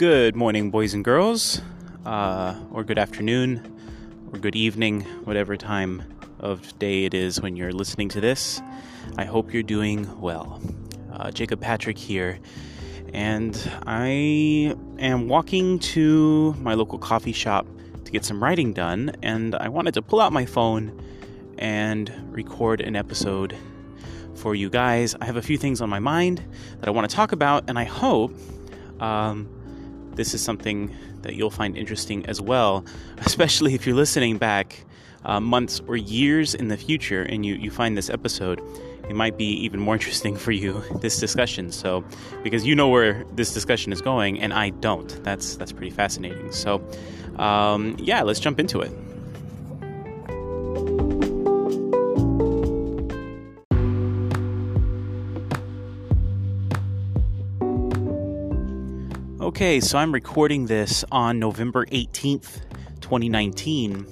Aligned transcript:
Good 0.00 0.34
morning, 0.34 0.70
boys 0.70 0.94
and 0.94 1.04
girls, 1.04 1.60
uh, 2.06 2.58
or 2.72 2.84
good 2.84 2.98
afternoon, 2.98 3.70
or 4.32 4.38
good 4.38 4.56
evening, 4.56 5.02
whatever 5.24 5.58
time 5.58 6.02
of 6.38 6.78
day 6.78 7.04
it 7.04 7.12
is 7.12 7.38
when 7.42 7.54
you're 7.54 7.70
listening 7.70 8.08
to 8.08 8.18
this. 8.22 8.62
I 9.18 9.26
hope 9.26 9.52
you're 9.52 9.62
doing 9.62 10.18
well. 10.18 10.58
Uh, 11.12 11.30
Jacob 11.30 11.60
Patrick 11.60 11.98
here, 11.98 12.38
and 13.12 13.54
I 13.86 14.74
am 14.98 15.28
walking 15.28 15.78
to 15.80 16.54
my 16.54 16.72
local 16.72 16.98
coffee 16.98 17.34
shop 17.34 17.66
to 18.06 18.10
get 18.10 18.24
some 18.24 18.42
writing 18.42 18.72
done, 18.72 19.12
and 19.22 19.54
I 19.54 19.68
wanted 19.68 19.92
to 19.92 20.00
pull 20.00 20.22
out 20.22 20.32
my 20.32 20.46
phone 20.46 20.98
and 21.58 22.10
record 22.30 22.80
an 22.80 22.96
episode 22.96 23.54
for 24.34 24.54
you 24.54 24.70
guys. 24.70 25.14
I 25.20 25.26
have 25.26 25.36
a 25.36 25.42
few 25.42 25.58
things 25.58 25.82
on 25.82 25.90
my 25.90 25.98
mind 25.98 26.42
that 26.78 26.88
I 26.88 26.90
want 26.90 27.10
to 27.10 27.14
talk 27.14 27.32
about, 27.32 27.68
and 27.68 27.78
I 27.78 27.84
hope 27.84 28.32
um, 28.98 29.46
this 30.20 30.34
is 30.34 30.42
something 30.42 30.94
that 31.22 31.34
you'll 31.34 31.48
find 31.48 31.78
interesting 31.78 32.26
as 32.26 32.42
well, 32.42 32.84
especially 33.24 33.74
if 33.74 33.86
you're 33.86 33.96
listening 33.96 34.36
back 34.36 34.84
uh, 35.24 35.40
months 35.40 35.80
or 35.88 35.96
years 35.96 36.54
in 36.54 36.68
the 36.68 36.76
future 36.76 37.22
and 37.22 37.46
you, 37.46 37.54
you 37.54 37.70
find 37.70 37.96
this 37.96 38.10
episode. 38.10 38.60
It 39.08 39.16
might 39.16 39.38
be 39.38 39.46
even 39.46 39.80
more 39.80 39.94
interesting 40.00 40.36
for 40.36 40.52
you 40.52 40.82
this 41.00 41.18
discussion. 41.18 41.72
So, 41.72 42.04
because 42.42 42.66
you 42.66 42.74
know 42.74 42.88
where 42.88 43.24
this 43.32 43.54
discussion 43.54 43.94
is 43.94 44.02
going, 44.02 44.38
and 44.38 44.52
I 44.52 44.68
don't. 44.68 45.08
That's 45.24 45.56
that's 45.56 45.72
pretty 45.72 45.90
fascinating. 45.90 46.52
So, 46.52 46.86
um, 47.36 47.96
yeah, 47.98 48.20
let's 48.22 48.40
jump 48.40 48.60
into 48.60 48.80
it. 48.80 48.92
Okay, 59.60 59.78
so 59.78 59.98
I'm 59.98 60.10
recording 60.10 60.64
this 60.64 61.04
on 61.12 61.38
November 61.38 61.84
18th, 61.84 62.62
2019, 63.02 64.06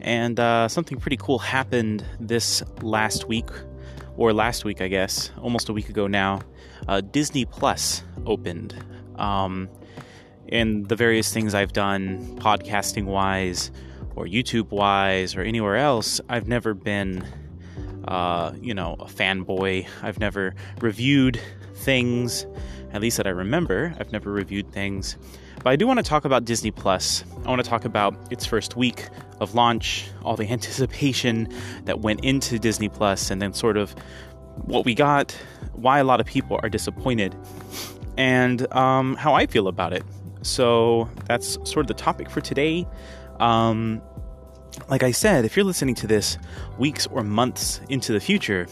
and 0.00 0.38
uh, 0.38 0.68
something 0.68 1.00
pretty 1.00 1.16
cool 1.16 1.40
happened 1.40 2.04
this 2.20 2.62
last 2.82 3.26
week, 3.26 3.48
or 4.16 4.32
last 4.32 4.64
week, 4.64 4.80
I 4.80 4.86
guess, 4.86 5.32
almost 5.42 5.68
a 5.68 5.72
week 5.72 5.88
ago 5.88 6.06
now. 6.06 6.40
Uh, 6.86 7.00
Disney 7.00 7.44
Plus 7.44 8.04
opened. 8.26 8.76
Um, 9.16 9.68
and 10.50 10.86
the 10.86 10.94
various 10.94 11.32
things 11.32 11.52
I've 11.52 11.72
done, 11.72 12.38
podcasting 12.38 13.06
wise, 13.06 13.72
or 14.14 14.26
YouTube 14.26 14.70
wise, 14.70 15.34
or 15.34 15.40
anywhere 15.40 15.78
else, 15.78 16.20
I've 16.28 16.46
never 16.46 16.74
been, 16.74 17.26
uh, 18.06 18.52
you 18.60 18.72
know, 18.72 18.94
a 19.00 19.06
fanboy. 19.06 19.88
I've 20.00 20.20
never 20.20 20.54
reviewed 20.80 21.40
things 21.76 22.46
at 22.92 23.02
least 23.02 23.18
that 23.18 23.26
I 23.26 23.30
remember. 23.30 23.94
I've 24.00 24.10
never 24.12 24.32
reviewed 24.32 24.72
things. 24.72 25.16
But 25.56 25.70
I 25.70 25.76
do 25.76 25.86
want 25.86 25.98
to 25.98 26.02
talk 26.02 26.24
about 26.24 26.44
Disney 26.44 26.70
Plus. 26.70 27.24
I 27.44 27.48
want 27.48 27.62
to 27.62 27.68
talk 27.68 27.84
about 27.84 28.16
its 28.30 28.46
first 28.46 28.76
week 28.76 29.08
of 29.40 29.54
launch, 29.54 30.08
all 30.22 30.36
the 30.36 30.48
anticipation 30.50 31.48
that 31.84 32.00
went 32.00 32.24
into 32.24 32.58
Disney 32.58 32.88
Plus, 32.88 33.30
and 33.30 33.40
then 33.40 33.52
sort 33.52 33.76
of 33.76 33.94
what 34.64 34.84
we 34.84 34.94
got, 34.94 35.32
why 35.72 35.98
a 35.98 36.04
lot 36.04 36.20
of 36.20 36.26
people 36.26 36.58
are 36.62 36.68
disappointed, 36.68 37.36
and 38.16 38.72
um, 38.72 39.14
how 39.16 39.34
I 39.34 39.46
feel 39.46 39.68
about 39.68 39.92
it. 39.92 40.02
So 40.42 41.08
that's 41.26 41.54
sort 41.64 41.78
of 41.78 41.88
the 41.88 41.94
topic 41.94 42.30
for 42.30 42.40
today. 42.40 42.86
Um, 43.40 44.00
like 44.88 45.02
I 45.02 45.10
said, 45.10 45.44
if 45.44 45.56
you're 45.56 45.64
listening 45.64 45.94
to 45.96 46.06
this 46.06 46.38
weeks 46.78 47.06
or 47.08 47.22
months 47.22 47.80
into 47.88 48.12
the 48.12 48.20
future, 48.20 48.66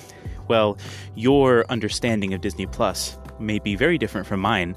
well, 0.48 0.78
your 1.14 1.64
understanding 1.68 2.34
of 2.34 2.40
Disney 2.40 2.66
Plus 2.66 3.18
may 3.38 3.58
be 3.58 3.76
very 3.76 3.98
different 3.98 4.26
from 4.26 4.40
mine. 4.40 4.76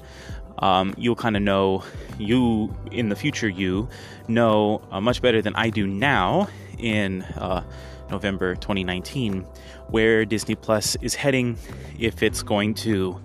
Um, 0.58 0.94
you'll 0.96 1.16
kind 1.16 1.36
of 1.36 1.42
know 1.42 1.84
you 2.18 2.74
in 2.90 3.08
the 3.10 3.16
future. 3.16 3.48
You 3.48 3.88
know 4.26 4.82
uh, 4.90 5.00
much 5.00 5.22
better 5.22 5.40
than 5.40 5.54
I 5.54 5.70
do 5.70 5.86
now 5.86 6.48
in 6.78 7.22
uh, 7.22 7.62
November 8.10 8.54
2019 8.56 9.46
where 9.88 10.24
Disney 10.24 10.54
Plus 10.54 10.96
is 11.00 11.14
heading, 11.14 11.56
if 11.98 12.22
it's 12.22 12.42
going 12.42 12.74
to 12.74 13.20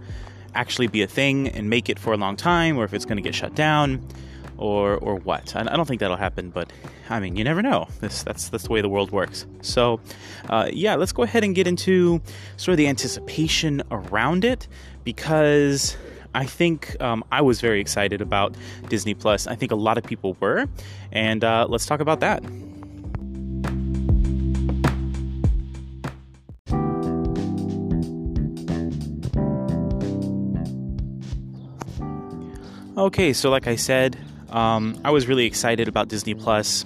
actually 0.55 0.87
be 0.87 1.01
a 1.01 1.07
thing 1.07 1.47
and 1.49 1.69
make 1.69 1.89
it 1.89 1.99
for 1.99 2.13
a 2.13 2.17
long 2.17 2.35
time, 2.35 2.77
or 2.77 2.85
if 2.85 2.93
it's 2.93 3.05
going 3.05 3.17
to 3.17 3.21
get 3.21 3.35
shut 3.35 3.55
down, 3.55 4.05
or 4.57 4.95
or 4.97 5.15
what. 5.15 5.55
I, 5.55 5.61
I 5.61 5.75
don't 5.75 5.85
think 5.85 5.99
that'll 5.99 6.17
happen, 6.17 6.49
but 6.49 6.71
I 7.09 7.19
mean, 7.19 7.35
you 7.35 7.43
never 7.43 7.61
know. 7.61 7.87
This 7.99 8.23
that's 8.23 8.49
that's 8.49 8.65
the 8.65 8.71
way 8.71 8.81
the 8.81 8.89
world 8.89 9.11
works. 9.11 9.45
So, 9.61 9.99
uh, 10.49 10.69
yeah, 10.71 10.95
let's 10.95 11.11
go 11.11 11.23
ahead 11.23 11.43
and 11.43 11.53
get 11.53 11.67
into 11.67 12.21
sort 12.57 12.73
of 12.73 12.77
the 12.77 12.87
anticipation 12.87 13.81
around 13.91 14.45
it 14.45 14.67
because 15.03 15.97
I 16.33 16.45
think 16.45 16.99
um, 17.01 17.23
I 17.31 17.41
was 17.41 17.61
very 17.61 17.79
excited 17.79 18.21
about 18.21 18.55
Disney 18.89 19.13
Plus. 19.13 19.47
I 19.47 19.55
think 19.55 19.71
a 19.71 19.75
lot 19.75 19.97
of 19.97 20.03
people 20.03 20.35
were, 20.39 20.67
and 21.11 21.43
uh, 21.43 21.67
let's 21.69 21.85
talk 21.85 21.99
about 21.99 22.21
that. 22.21 22.43
Okay, 32.95 33.33
so 33.33 33.49
like 33.49 33.67
I 33.67 33.75
said, 33.75 34.17
um, 34.49 34.99
I 35.03 35.09
was 35.11 35.27
really 35.27 35.45
excited 35.45 35.87
about 35.87 36.07
Disney 36.07 36.35
Plus. 36.35 36.85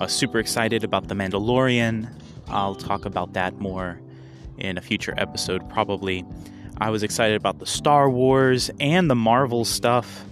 Was 0.00 0.14
super 0.14 0.38
excited 0.38 0.82
about 0.82 1.08
The 1.08 1.14
Mandalorian. 1.14 2.10
I'll 2.48 2.74
talk 2.74 3.04
about 3.04 3.34
that 3.34 3.58
more 3.58 4.00
in 4.56 4.78
a 4.78 4.80
future 4.80 5.12
episode, 5.18 5.68
probably. 5.68 6.24
I 6.78 6.88
was 6.88 7.02
excited 7.02 7.36
about 7.36 7.58
the 7.58 7.66
Star 7.66 8.08
Wars 8.08 8.70
and 8.80 9.10
the 9.10 9.14
Marvel 9.14 9.66
stuff. 9.66 10.24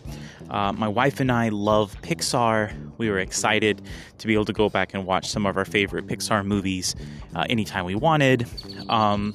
Uh, 0.48 0.72
my 0.72 0.88
wife 0.88 1.20
and 1.20 1.30
I 1.30 1.50
love 1.50 1.94
Pixar. 2.00 2.72
We 2.96 3.10
were 3.10 3.18
excited 3.18 3.82
to 4.16 4.26
be 4.26 4.32
able 4.32 4.46
to 4.46 4.54
go 4.54 4.70
back 4.70 4.94
and 4.94 5.04
watch 5.04 5.28
some 5.28 5.44
of 5.44 5.58
our 5.58 5.66
favorite 5.66 6.06
Pixar 6.06 6.46
movies 6.46 6.96
uh, 7.34 7.44
anytime 7.50 7.84
we 7.84 7.94
wanted. 7.94 8.46
Um, 8.88 9.34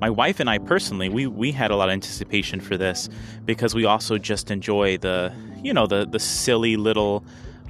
my 0.00 0.08
wife 0.08 0.40
and 0.40 0.48
I 0.48 0.56
personally, 0.56 1.10
we, 1.10 1.26
we 1.26 1.52
had 1.52 1.70
a 1.70 1.76
lot 1.76 1.90
of 1.90 1.92
anticipation 1.92 2.60
for 2.60 2.78
this 2.78 3.10
because 3.44 3.74
we 3.74 3.84
also 3.84 4.16
just 4.16 4.50
enjoy 4.50 4.96
the, 4.96 5.34
you 5.62 5.74
know, 5.74 5.86
the, 5.86 6.06
the 6.06 6.18
silly 6.18 6.78
little 6.78 7.22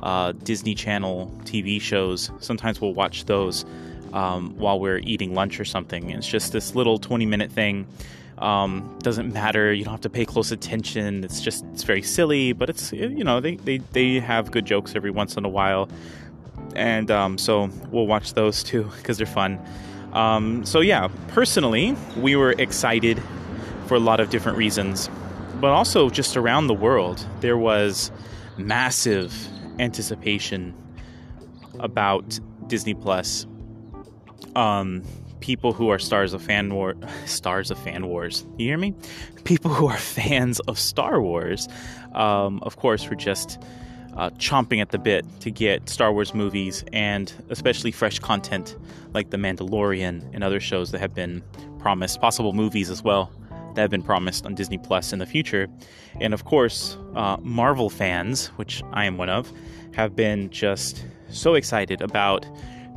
uh, 0.03 0.33
Disney 0.33 0.75
Channel 0.75 1.31
TV 1.45 1.81
shows. 1.81 2.31
Sometimes 2.41 2.81
we'll 2.81 2.95
watch 2.95 3.27
those 3.27 3.65
um, 4.13 4.57
while 4.57 4.81
we're 4.81 4.99
eating 4.99 5.35
lunch 5.35 5.61
or 5.61 5.65
something. 5.65 6.11
It's 6.11 6.27
just 6.27 6.53
this 6.53 6.75
little 6.75 6.99
20 6.99 7.27
minute 7.27 7.51
thing 7.53 7.87
um, 8.41 8.99
doesn't 9.03 9.33
matter. 9.33 9.73
You 9.73 9.85
don't 9.85 9.93
have 9.93 10.01
to 10.03 10.11
pay 10.11 10.25
close 10.25 10.51
attention. 10.51 11.25
It's 11.25 11.41
just 11.41 11.65
it's 11.73 11.83
very 11.83 12.03
silly, 12.03 12.53
but 12.53 12.71
it's 12.71 12.93
you 12.93 13.23
know 13.23 13.41
they 13.41 13.57
they, 13.57 13.79
they 13.93 14.21
have 14.21 14.51
good 14.51 14.65
jokes 14.65 14.97
every 14.97 15.11
once 15.11 15.37
in 15.37 15.45
a 15.45 15.49
while, 15.49 15.89
and 16.75 17.11
um, 17.11 17.39
so 17.39 17.71
we'll 17.91 18.07
watch 18.07 18.35
those 18.35 18.63
too 18.63 18.91
because 18.97 19.19
they're 19.19 19.27
fun. 19.27 19.61
Um, 20.13 20.65
so 20.65 20.81
yeah, 20.81 21.09
personally, 21.29 21.95
we 22.17 22.35
were 22.35 22.53
excited 22.53 23.23
for 23.87 23.95
a 23.95 24.01
lot 24.01 24.21
of 24.21 24.31
different 24.31 24.57
reasons, 24.57 25.11
but 25.61 25.71
also 25.71 26.09
just 26.09 26.37
around 26.37 26.67
the 26.67 26.75
world 26.75 27.25
there 27.41 27.59
was 27.59 28.11
massive 28.57 29.49
anticipation 29.81 30.75
about 31.79 32.39
Disney 32.67 32.95
Plus. 32.95 33.47
Um, 34.55 35.03
people 35.41 35.73
who 35.73 35.89
are 35.89 35.99
stars 35.99 36.33
of 36.33 36.43
fan 36.43 36.73
war 36.73 36.95
stars 37.27 37.71
of 37.71 37.79
fan 37.79 38.07
wars. 38.07 38.47
You 38.59 38.69
hear 38.69 38.79
me? 38.79 38.95
People 39.45 39.73
who 39.73 39.87
are 39.87 39.97
fans 40.19 40.61
of 40.61 40.79
star 40.79 41.21
wars. 41.21 41.69
Um, 42.15 42.61
of 42.63 42.77
course 42.77 43.09
were 43.09 43.17
just 43.17 43.63
uh, 44.17 44.31
chomping 44.31 44.81
at 44.81 44.91
the 44.91 44.99
bit 44.99 45.25
to 45.41 45.51
get 45.51 45.89
star 45.89 46.13
wars 46.13 46.35
movies 46.35 46.85
and 46.93 47.33
especially 47.49 47.93
fresh 47.93 48.19
content 48.19 48.77
like 49.15 49.31
the 49.31 49.37
mandalorian 49.37 50.29
and 50.35 50.43
other 50.43 50.61
shows 50.61 50.91
that 50.91 50.99
have 50.99 51.15
been 51.15 51.43
promised 51.79 52.21
possible 52.21 52.53
movies 52.53 52.91
as 52.91 53.03
well 53.05 53.31
that 53.75 53.83
have 53.83 53.91
been 53.91 54.03
promised 54.03 54.47
on 54.47 54.55
disney 54.55 54.79
plus 54.79 55.13
in 55.13 55.19
the 55.19 55.27
future. 55.27 55.69
And 56.21 56.35
of 56.35 56.45
course 56.45 56.97
uh, 57.15 57.37
marvel 57.41 57.91
fans 57.91 58.49
which 58.57 58.83
i 58.93 59.05
am 59.05 59.17
one 59.17 59.29
of 59.29 59.53
have 59.95 60.15
been 60.15 60.51
just 60.51 61.05
so 61.29 61.55
excited 61.55 62.01
about 62.01 62.47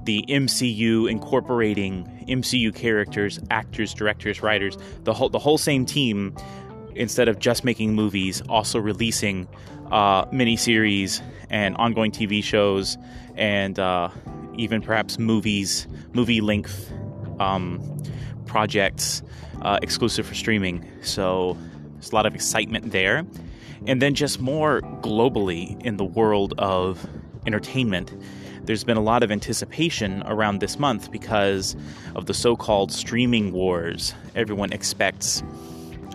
the 0.06 0.26
MCU 0.28 1.10
incorporating 1.10 2.06
MCU 2.28 2.76
characters, 2.76 3.40
actors, 3.50 3.94
directors, 3.94 4.42
writers, 4.44 4.78
the 5.04 5.14
whole 5.14 5.30
the 5.30 5.40
whole 5.40 5.58
same 5.58 5.86
team 5.86 6.36
instead 6.96 7.28
of 7.28 7.40
just 7.40 7.64
making 7.64 7.94
movies, 7.94 8.42
also 8.50 8.80
releasing 8.80 9.48
uh, 9.92 10.26
miniseries 10.26 11.22
and 11.50 11.76
ongoing 11.78 12.12
TV 12.12 12.44
shows 12.44 12.98
and 13.36 13.80
uh, 13.80 14.10
even 14.58 14.82
perhaps 14.82 15.18
movies, 15.18 15.88
movie 16.14 16.42
length 16.42 16.92
um, 17.40 17.80
projects 18.54 19.24
uh, 19.64 19.80
exclusive 19.82 20.28
for 20.28 20.36
streaming. 20.36 20.88
So 21.02 21.58
there's 21.94 22.12
a 22.12 22.16
lot 22.16 22.28
of 22.28 22.36
excitement 22.36 22.92
there. 22.92 23.26
And 23.88 24.00
then 24.00 24.14
just 24.14 24.40
more 24.40 24.82
globally 25.02 25.82
in 25.84 25.98
the 25.98 26.06
world 26.06 26.54
of 26.60 27.06
entertainment 27.48 28.14
there's 28.66 28.86
been 28.86 28.96
a 28.96 29.02
lot 29.02 29.24
of 29.24 29.30
anticipation 29.32 30.24
around 30.26 30.62
this 30.62 30.80
month 30.80 31.12
because 31.12 31.76
of 32.16 32.28
the 32.28 32.34
so 32.34 32.56
called 32.56 32.94
streaming 32.94 33.52
wars. 33.52 34.14
Everyone 34.36 34.72
expects 34.72 35.44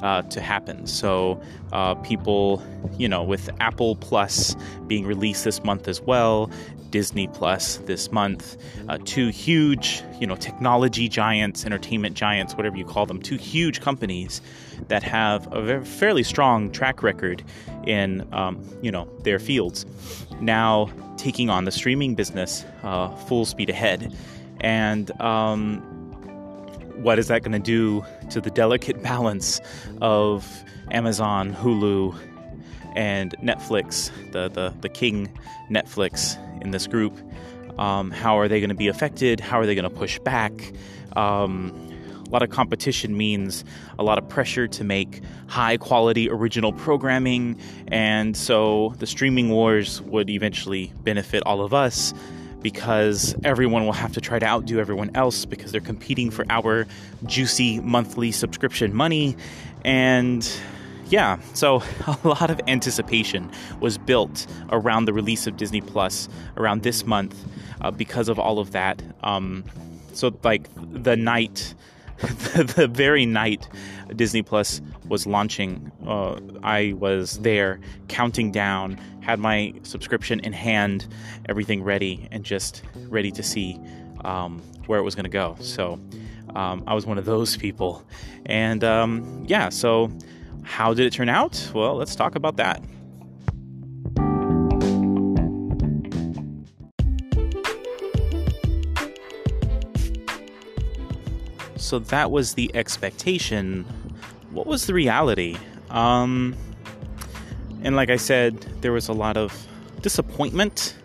uh, 0.02 0.22
to 0.22 0.40
happen. 0.40 0.86
So, 0.86 1.42
uh, 1.72 1.94
people, 1.96 2.62
you 2.96 3.06
know, 3.06 3.22
with 3.22 3.50
Apple 3.60 3.96
Plus 3.96 4.56
being 4.86 5.04
released 5.04 5.44
this 5.44 5.62
month 5.62 5.88
as 5.88 6.00
well, 6.00 6.50
Disney 6.90 7.28
Plus 7.28 7.76
this 7.78 8.10
month, 8.12 8.56
uh, 8.88 8.98
two 9.04 9.28
huge, 9.28 10.02
you 10.20 10.26
know, 10.26 10.36
technology 10.36 11.08
giants, 11.08 11.64
entertainment 11.64 12.16
giants, 12.16 12.54
whatever 12.54 12.76
you 12.76 12.84
call 12.84 13.06
them, 13.06 13.20
two 13.20 13.36
huge 13.36 13.80
companies 13.80 14.40
that 14.88 15.02
have 15.02 15.52
a 15.52 15.62
very, 15.62 15.84
fairly 15.84 16.22
strong 16.22 16.70
track 16.70 17.02
record 17.02 17.42
in, 17.86 18.26
um, 18.32 18.62
you 18.82 18.90
know, 18.90 19.08
their 19.22 19.38
fields. 19.38 19.86
Now 20.40 20.90
taking 21.16 21.50
on 21.50 21.64
the 21.64 21.72
streaming 21.72 22.14
business 22.14 22.64
uh, 22.82 23.08
full 23.16 23.44
speed 23.44 23.70
ahead, 23.70 24.14
and 24.60 25.10
um, 25.20 25.80
what 27.02 27.18
is 27.18 27.28
that 27.28 27.42
going 27.42 27.52
to 27.52 27.58
do 27.58 28.04
to 28.30 28.40
the 28.40 28.50
delicate 28.50 29.02
balance 29.02 29.60
of 30.00 30.64
Amazon, 30.90 31.54
Hulu, 31.54 32.18
and 32.94 33.34
Netflix, 33.42 34.10
the, 34.32 34.48
the, 34.48 34.74
the 34.80 34.88
king 34.88 35.28
Netflix 35.70 36.36
in 36.62 36.70
this 36.70 36.86
group? 36.86 37.18
Um, 37.78 38.10
how 38.10 38.38
are 38.38 38.48
they 38.48 38.60
going 38.60 38.70
to 38.70 38.74
be 38.74 38.88
affected? 38.88 39.40
How 39.40 39.60
are 39.60 39.66
they 39.66 39.74
going 39.74 39.88
to 39.88 39.96
push 39.96 40.18
back? 40.18 40.52
Um, 41.16 41.72
a 42.26 42.30
lot 42.30 42.42
of 42.42 42.50
competition 42.50 43.16
means 43.16 43.64
a 43.98 44.02
lot 44.02 44.18
of 44.18 44.28
pressure 44.28 44.68
to 44.68 44.84
make 44.84 45.22
high 45.46 45.78
quality 45.78 46.28
original 46.28 46.72
programming, 46.72 47.58
and 47.88 48.36
so 48.36 48.94
the 48.98 49.06
streaming 49.06 49.48
wars 49.48 50.02
would 50.02 50.28
eventually 50.28 50.92
benefit 51.04 51.42
all 51.46 51.62
of 51.62 51.72
us 51.72 52.12
because 52.60 53.34
everyone 53.44 53.84
will 53.86 53.92
have 53.92 54.12
to 54.12 54.20
try 54.20 54.38
to 54.38 54.44
outdo 54.44 54.78
everyone 54.78 55.10
else 55.14 55.44
because 55.44 55.72
they're 55.72 55.80
competing 55.80 56.30
for 56.30 56.44
our 56.50 56.86
juicy 57.24 57.80
monthly 57.80 58.32
subscription 58.32 58.94
money. 58.94 59.36
And 59.84 60.46
yeah, 61.08 61.38
so 61.54 61.82
a 62.06 62.28
lot 62.28 62.50
of 62.50 62.60
anticipation 62.66 63.50
was 63.80 63.98
built 63.98 64.46
around 64.70 65.06
the 65.06 65.12
release 65.12 65.46
of 65.46 65.56
Disney 65.56 65.80
Plus 65.80 66.28
around 66.56 66.82
this 66.82 67.06
month 67.06 67.36
uh, 67.80 67.90
because 67.90 68.28
of 68.28 68.38
all 68.38 68.58
of 68.58 68.72
that. 68.72 69.02
Um, 69.22 69.64
so, 70.12 70.36
like 70.42 70.68
the 70.76 71.16
night, 71.16 71.74
the, 72.18 72.72
the 72.76 72.88
very 72.88 73.24
night 73.26 73.68
Disney 74.16 74.42
Plus 74.42 74.80
was 75.06 75.26
launching, 75.26 75.92
uh, 76.06 76.40
I 76.62 76.94
was 76.94 77.38
there 77.38 77.80
counting 78.08 78.50
down, 78.50 78.98
had 79.20 79.38
my 79.38 79.74
subscription 79.82 80.40
in 80.40 80.52
hand, 80.52 81.06
everything 81.48 81.82
ready, 81.82 82.28
and 82.30 82.44
just 82.44 82.82
ready 83.08 83.30
to 83.32 83.42
see 83.42 83.80
um, 84.24 84.60
where 84.86 84.98
it 84.98 85.02
was 85.02 85.14
going 85.14 85.24
to 85.24 85.30
go. 85.30 85.56
So 85.60 86.00
um, 86.54 86.82
I 86.86 86.94
was 86.94 87.06
one 87.06 87.18
of 87.18 87.24
those 87.24 87.56
people. 87.56 88.04
And 88.46 88.82
um, 88.82 89.44
yeah, 89.46 89.68
so 89.68 90.10
how 90.62 90.94
did 90.94 91.06
it 91.06 91.12
turn 91.12 91.28
out? 91.28 91.70
Well, 91.74 91.96
let's 91.96 92.14
talk 92.14 92.34
about 92.34 92.56
that. 92.56 92.82
So 101.76 101.98
that 101.98 102.30
was 102.30 102.54
the 102.54 102.70
expectation 102.74 103.86
what 104.50 104.66
was 104.66 104.86
the 104.86 104.94
reality? 104.94 105.56
Um, 105.90 106.56
and 107.82 107.94
like 107.96 108.10
I 108.10 108.16
said, 108.16 108.60
there 108.80 108.92
was 108.92 109.08
a 109.08 109.12
lot 109.12 109.36
of 109.36 109.66
disappointment 110.00 110.96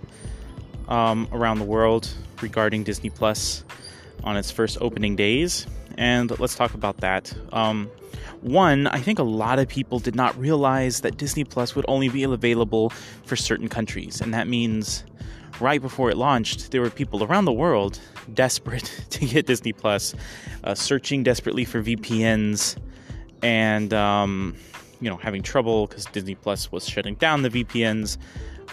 um, 0.87 1.27
around 1.31 1.59
the 1.59 1.65
world 1.65 2.09
regarding 2.41 2.83
Disney 2.83 3.09
Plus 3.09 3.63
on 4.23 4.37
its 4.37 4.49
first 4.49 4.77
opening 4.81 5.15
days. 5.15 5.67
And 5.97 6.37
let's 6.39 6.55
talk 6.55 6.73
about 6.73 6.97
that. 6.97 7.33
Um, 7.51 7.89
one, 8.41 8.87
I 8.87 8.99
think 8.99 9.19
a 9.19 9.23
lot 9.23 9.59
of 9.59 9.67
people 9.67 9.99
did 9.99 10.15
not 10.15 10.37
realize 10.37 11.01
that 11.01 11.17
Disney 11.17 11.43
Plus 11.43 11.75
would 11.75 11.85
only 11.87 12.09
be 12.09 12.23
available 12.23 12.89
for 13.25 13.35
certain 13.35 13.69
countries. 13.69 14.21
And 14.21 14.33
that 14.33 14.47
means 14.47 15.03
right 15.59 15.81
before 15.81 16.09
it 16.09 16.17
launched, 16.17 16.71
there 16.71 16.81
were 16.81 16.89
people 16.89 17.23
around 17.23 17.45
the 17.45 17.53
world 17.53 17.99
desperate 18.33 19.05
to 19.11 19.25
get 19.25 19.45
Disney 19.45 19.73
Plus, 19.73 20.13
uh, 20.63 20.75
searching 20.75 21.23
desperately 21.23 21.65
for 21.65 21.81
VPNs 21.81 22.77
and 23.43 23.93
um, 23.93 24.55
you 25.01 25.09
know 25.09 25.17
having 25.17 25.43
trouble 25.43 25.85
because 25.85 26.05
Disney 26.05 26.35
Plus 26.35 26.71
was 26.71 26.87
shutting 26.87 27.15
down 27.15 27.43
the 27.43 27.49
VPNs 27.49 28.17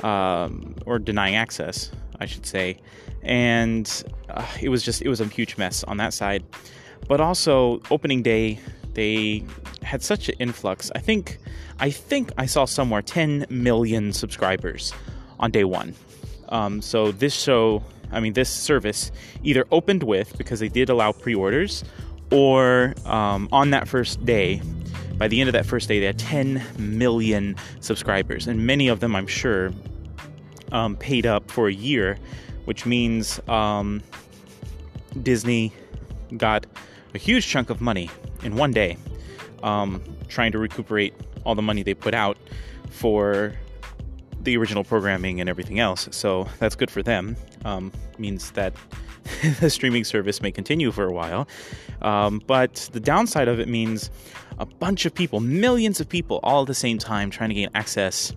um, 0.05 0.77
or 0.87 0.99
denying 0.99 1.35
access, 1.35 1.91
I 2.21 2.27
should 2.27 2.47
say, 2.47 2.79
and 3.23 4.05
uh, 4.31 4.47
it 4.63 4.69
was 4.71 4.83
just 4.83 5.03
it 5.03 5.09
was 5.09 5.21
a 5.21 5.27
huge 5.27 5.59
mess 5.59 5.85
on 5.85 5.99
that 5.99 6.15
side. 6.15 6.45
But 7.11 7.21
also 7.21 7.83
opening 7.91 8.23
day, 8.23 8.61
they 8.95 9.43
had 9.83 10.01
such 10.01 10.29
an 10.29 10.37
influx. 10.39 10.93
I 10.95 11.01
think 11.01 11.39
I 11.81 11.91
think 11.91 12.31
I 12.39 12.47
saw 12.47 12.67
somewhere 12.67 13.03
10 13.03 13.47
million 13.51 14.13
subscribers 14.13 14.95
on 15.41 15.51
day 15.51 15.65
one. 15.65 15.97
Um, 16.51 16.81
so 16.81 17.11
this 17.11 17.35
show, 17.35 17.83
I 18.13 18.21
mean 18.21 18.35
this 18.35 18.49
service, 18.49 19.11
either 19.43 19.65
opened 19.73 20.05
with 20.05 20.39
because 20.39 20.61
they 20.61 20.69
did 20.69 20.89
allow 20.89 21.11
pre-orders 21.11 21.83
or 22.31 22.95
um, 23.07 23.49
on 23.51 23.71
that 23.71 23.89
first 23.89 24.25
day, 24.25 24.63
by 25.19 25.27
the 25.27 25.41
end 25.41 25.49
of 25.49 25.55
that 25.55 25.67
first 25.67 25.89
day, 25.89 25.99
they 25.99 26.07
had 26.07 26.19
10 26.21 26.63
million 26.79 27.57
subscribers, 27.81 28.47
and 28.47 28.65
many 28.65 28.87
of 28.87 29.01
them, 29.01 29.17
I'm 29.17 29.27
sure, 29.27 29.73
um, 30.71 30.95
paid 30.95 31.27
up 31.27 31.51
for 31.51 31.67
a 31.67 31.73
year, 31.73 32.19
which 32.67 32.87
means 32.87 33.41
um, 33.49 34.01
Disney 35.21 35.73
got 36.37 36.67
a 37.15 37.19
huge 37.19 37.47
chunk 37.47 37.71
of 37.71 37.81
money 37.81 38.11
in 38.43 38.57
one 38.57 38.73
day, 38.73 38.97
um, 39.63 40.03
trying 40.29 40.53
to 40.53 40.59
recuperate 40.59 41.15
all 41.45 41.55
the 41.55 41.63
money 41.63 41.83
they 41.83 41.95
put 41.95 42.15
out 42.15 42.37
for 42.91 43.55
the 44.43 44.57
original 44.57 44.85
programming 44.85 45.41
and 45.41 45.49
everything 45.49 45.79
else. 45.79 46.09
So 46.13 46.49
that's 46.59 46.75
good 46.75 46.91
for 46.91 47.03
them. 47.03 47.37
Um, 47.65 47.93
means 48.19 48.53
that 48.53 48.75
the 49.61 49.71
streaming 49.71 50.05
service 50.05 50.41
may 50.41 50.51
continue 50.51 50.91
for 50.91 51.05
a 51.05 51.13
while. 51.13 51.47
Um, 52.03 52.43
but 52.47 52.89
the 52.93 53.01
downside 53.01 53.49
of 53.49 53.61
it 53.61 53.69
means 53.69 54.11
a 54.59 54.67
bunch 54.67 55.07
of 55.07 55.15
people, 55.15 55.41
millions 55.41 56.01
of 56.01 56.09
people, 56.09 56.41
all 56.43 56.63
at 56.63 56.67
the 56.67 56.75
same 56.75 56.99
time 56.99 57.31
trying 57.31 57.51
to 57.51 57.55
gain 57.55 57.71
access 57.75 58.33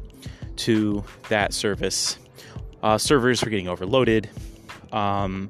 to 0.58 1.04
that 1.30 1.54
service. 1.54 2.18
Uh, 2.82 2.98
servers 2.98 3.42
are 3.44 3.50
getting 3.50 3.68
overloaded. 3.68 4.30
Um, 4.92 5.50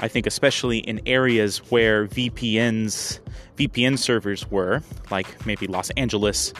I 0.00 0.08
think 0.08 0.26
especially 0.26 0.78
in 0.78 1.00
areas 1.06 1.58
where 1.70 2.06
VPNs, 2.06 3.20
VPN 3.56 3.98
servers 3.98 4.50
were, 4.50 4.82
like 5.10 5.44
maybe 5.44 5.66
Los 5.66 5.90
Angeles 5.90 6.54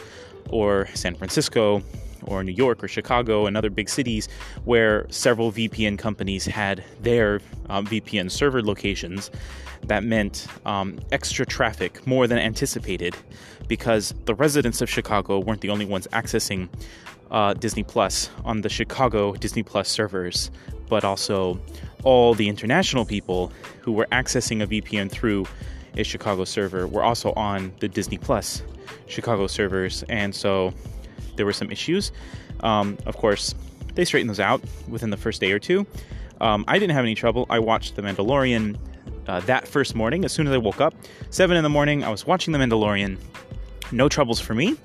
or 0.49 0.87
San 0.93 1.15
Francisco 1.15 1.81
or 2.23 2.43
New 2.43 2.51
York 2.51 2.83
or 2.83 2.87
Chicago 2.87 3.47
and 3.47 3.57
other 3.57 3.71
big 3.71 3.89
cities 3.89 4.27
where 4.63 5.07
several 5.09 5.51
VPN 5.51 5.97
companies 5.97 6.45
had 6.45 6.83
their 7.01 7.41
um, 7.69 7.87
VPN 7.87 8.29
server 8.29 8.61
locations. 8.61 9.31
That 9.83 10.03
meant 10.03 10.47
um, 10.65 10.99
extra 11.11 11.43
traffic 11.43 12.05
more 12.05 12.27
than 12.27 12.37
anticipated 12.37 13.15
because 13.67 14.13
the 14.25 14.35
residents 14.35 14.81
of 14.81 14.89
Chicago 14.89 15.39
weren't 15.39 15.61
the 15.61 15.69
only 15.69 15.85
ones 15.85 16.07
accessing 16.13 16.69
uh, 17.31 17.53
Disney 17.53 17.83
Plus 17.83 18.29
on 18.45 18.61
the 18.61 18.69
Chicago 18.69 19.33
Disney 19.33 19.63
Plus 19.63 19.89
servers, 19.89 20.51
but 20.91 21.05
also 21.05 21.57
all 22.03 22.33
the 22.33 22.49
international 22.49 23.05
people 23.05 23.49
who 23.79 23.93
were 23.93 24.05
accessing 24.11 24.61
a 24.61 24.67
VPN 24.67 25.09
through 25.09 25.47
a 25.95 26.03
Chicago 26.03 26.43
server 26.43 26.85
were 26.85 27.01
also 27.01 27.31
on 27.37 27.71
the 27.79 27.87
Disney 27.87 28.17
Plus 28.17 28.61
Chicago 29.07 29.47
servers. 29.47 30.03
And 30.09 30.35
so 30.35 30.73
there 31.37 31.45
were 31.45 31.53
some 31.53 31.71
issues. 31.71 32.11
Um, 32.59 32.97
of 33.05 33.15
course, 33.15 33.55
they 33.95 34.03
straightened 34.03 34.29
those 34.29 34.41
out 34.41 34.61
within 34.89 35.11
the 35.11 35.17
first 35.17 35.39
day 35.39 35.53
or 35.53 35.59
two. 35.59 35.87
Um, 36.41 36.65
I 36.67 36.77
didn't 36.77 36.93
have 36.93 37.05
any 37.05 37.15
trouble. 37.15 37.45
I 37.49 37.59
watched 37.59 37.95
The 37.95 38.01
Mandalorian 38.01 38.77
uh, 39.27 39.39
that 39.41 39.69
first 39.69 39.95
morning 39.95 40.25
as 40.25 40.33
soon 40.33 40.45
as 40.45 40.53
I 40.53 40.57
woke 40.57 40.81
up. 40.81 40.93
Seven 41.29 41.55
in 41.55 41.63
the 41.63 41.69
morning, 41.69 42.03
I 42.03 42.09
was 42.09 42.27
watching 42.27 42.51
The 42.51 42.59
Mandalorian. 42.59 43.17
No 43.93 44.09
troubles 44.09 44.41
for 44.41 44.55
me. 44.55 44.75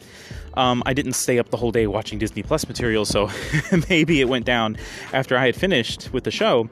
Um, 0.56 0.82
I 0.86 0.94
didn't 0.94 1.12
stay 1.12 1.38
up 1.38 1.50
the 1.50 1.56
whole 1.56 1.72
day 1.72 1.86
watching 1.86 2.18
Disney 2.18 2.42
Plus 2.42 2.66
material, 2.66 3.04
so 3.04 3.30
maybe 3.88 4.20
it 4.20 4.28
went 4.28 4.44
down 4.44 4.76
after 5.12 5.36
I 5.36 5.46
had 5.46 5.56
finished 5.56 6.12
with 6.12 6.24
the 6.24 6.30
show. 6.30 6.68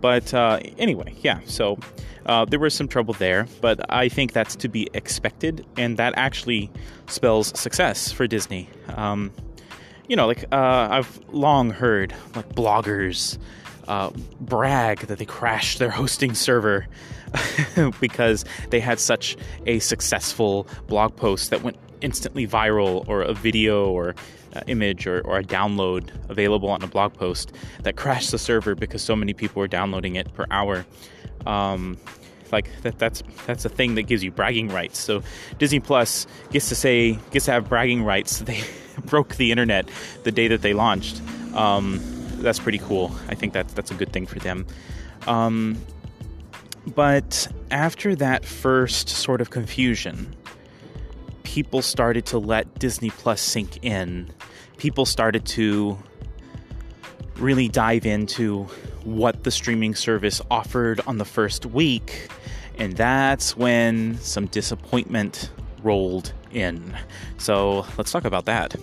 But 0.00 0.32
uh, 0.32 0.60
anyway, 0.78 1.14
yeah, 1.22 1.40
so 1.44 1.78
uh, 2.26 2.44
there 2.44 2.58
was 2.58 2.74
some 2.74 2.88
trouble 2.88 3.14
there, 3.14 3.46
but 3.60 3.80
I 3.90 4.08
think 4.08 4.32
that's 4.32 4.56
to 4.56 4.68
be 4.68 4.88
expected, 4.94 5.66
and 5.76 5.96
that 5.98 6.14
actually 6.16 6.70
spells 7.08 7.58
success 7.58 8.10
for 8.12 8.26
Disney. 8.26 8.68
Um, 8.88 9.32
you 10.08 10.16
know, 10.16 10.26
like 10.26 10.44
uh, 10.52 10.88
I've 10.90 11.20
long 11.32 11.70
heard 11.70 12.14
like 12.34 12.48
bloggers 12.54 13.38
uh, 13.88 14.10
brag 14.40 15.00
that 15.00 15.18
they 15.18 15.24
crashed 15.24 15.78
their 15.78 15.90
hosting 16.00 16.34
server 16.34 16.86
because 18.00 18.44
they 18.70 18.80
had 18.80 18.98
such 18.98 19.36
a 19.66 19.78
successful 19.78 20.66
blog 20.86 21.16
post 21.16 21.50
that 21.50 21.62
went 21.62 21.76
instantly 22.00 22.46
viral, 22.46 23.06
or 23.08 23.22
a 23.22 23.34
video 23.34 23.88
or 23.88 24.14
uh, 24.54 24.60
image 24.66 25.06
or, 25.06 25.20
or, 25.22 25.38
a 25.38 25.44
download 25.44 26.10
available 26.30 26.68
on 26.68 26.82
a 26.82 26.86
blog 26.86 27.12
post 27.12 27.52
that 27.82 27.96
crashed 27.96 28.30
the 28.30 28.38
server 28.38 28.74
because 28.74 29.02
so 29.02 29.14
many 29.14 29.34
people 29.34 29.60
were 29.60 29.68
downloading 29.68 30.16
it 30.16 30.32
per 30.34 30.46
hour. 30.50 30.86
Um, 31.46 31.98
Like 32.52 32.70
that, 32.82 32.98
that's 32.98 33.22
that's 33.46 33.64
a 33.64 33.68
thing 33.68 33.96
that 33.96 34.02
gives 34.02 34.22
you 34.22 34.30
bragging 34.30 34.68
rights. 34.68 34.98
So 34.98 35.22
Disney 35.58 35.80
Plus 35.80 36.26
gets 36.52 36.68
to 36.68 36.74
say 36.74 37.18
gets 37.32 37.46
to 37.46 37.52
have 37.52 37.68
bragging 37.68 38.04
rights. 38.04 38.40
They 38.46 38.62
broke 39.04 39.34
the 39.34 39.50
internet 39.50 39.90
the 40.22 40.32
day 40.32 40.48
that 40.48 40.62
they 40.62 40.72
launched. 40.72 41.20
Um, 41.54 42.00
that's 42.38 42.58
pretty 42.58 42.78
cool. 42.78 43.10
I 43.28 43.34
think 43.34 43.52
that's 43.52 43.72
that's 43.74 43.90
a 43.90 43.94
good 43.94 44.12
thing 44.12 44.26
for 44.26 44.38
them. 44.38 44.64
Um, 45.26 45.76
but 46.94 47.48
after 47.70 48.14
that 48.14 48.44
first 48.44 49.08
sort 49.08 49.40
of 49.40 49.50
confusion, 49.50 50.34
people 51.56 51.80
started 51.80 52.26
to 52.26 52.38
let 52.38 52.78
Disney 52.78 53.08
Plus 53.08 53.40
sink 53.40 53.82
in. 53.82 54.28
People 54.76 55.06
started 55.06 55.42
to 55.46 55.96
really 57.36 57.66
dive 57.66 58.04
into 58.04 58.64
what 59.04 59.42
the 59.42 59.50
streaming 59.50 59.94
service 59.94 60.42
offered 60.50 61.00
on 61.06 61.16
the 61.16 61.24
first 61.24 61.64
week, 61.64 62.28
and 62.76 62.94
that's 62.98 63.56
when 63.56 64.18
some 64.18 64.44
disappointment 64.48 65.50
rolled 65.82 66.34
in. 66.52 66.94
So 67.38 67.86
let's 67.96 68.12
talk 68.12 68.26
about 68.26 68.44
that. 68.44 68.76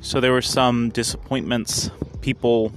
So 0.00 0.20
there 0.20 0.30
were 0.30 0.42
some 0.42 0.90
disappointments 0.90 1.90
people 2.22 2.72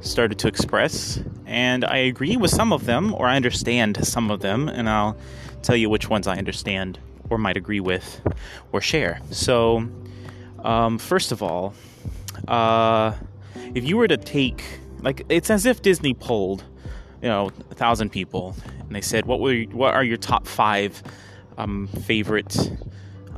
started 0.00 0.38
to 0.38 0.48
express, 0.48 1.20
and 1.44 1.84
I 1.84 1.98
agree 1.98 2.36
with 2.36 2.50
some 2.50 2.72
of 2.72 2.86
them, 2.86 3.12
or 3.14 3.26
I 3.26 3.36
understand 3.36 4.06
some 4.06 4.30
of 4.30 4.40
them, 4.40 4.68
and 4.68 4.88
I'll 4.88 5.16
tell 5.62 5.76
you 5.76 5.90
which 5.90 6.08
ones 6.08 6.26
I 6.26 6.36
understand 6.36 6.98
or 7.28 7.36
might 7.36 7.56
agree 7.56 7.80
with 7.80 8.20
or 8.72 8.80
share. 8.80 9.20
So, 9.30 9.86
um, 10.60 10.98
first 10.98 11.32
of 11.32 11.42
all, 11.42 11.74
uh, 12.46 13.12
if 13.74 13.84
you 13.84 13.96
were 13.96 14.08
to 14.08 14.16
take, 14.16 14.64
like, 15.02 15.26
it's 15.28 15.50
as 15.50 15.66
if 15.66 15.82
Disney 15.82 16.14
polled, 16.14 16.64
you 17.20 17.28
know, 17.28 17.50
a 17.70 17.74
thousand 17.74 18.10
people, 18.10 18.54
and 18.80 18.94
they 18.94 19.00
said, 19.00 19.26
"What 19.26 19.40
were 19.40 19.62
what 19.72 19.94
are 19.94 20.04
your 20.04 20.16
top 20.16 20.46
five 20.46 21.02
um, 21.58 21.88
favorite 21.88 22.70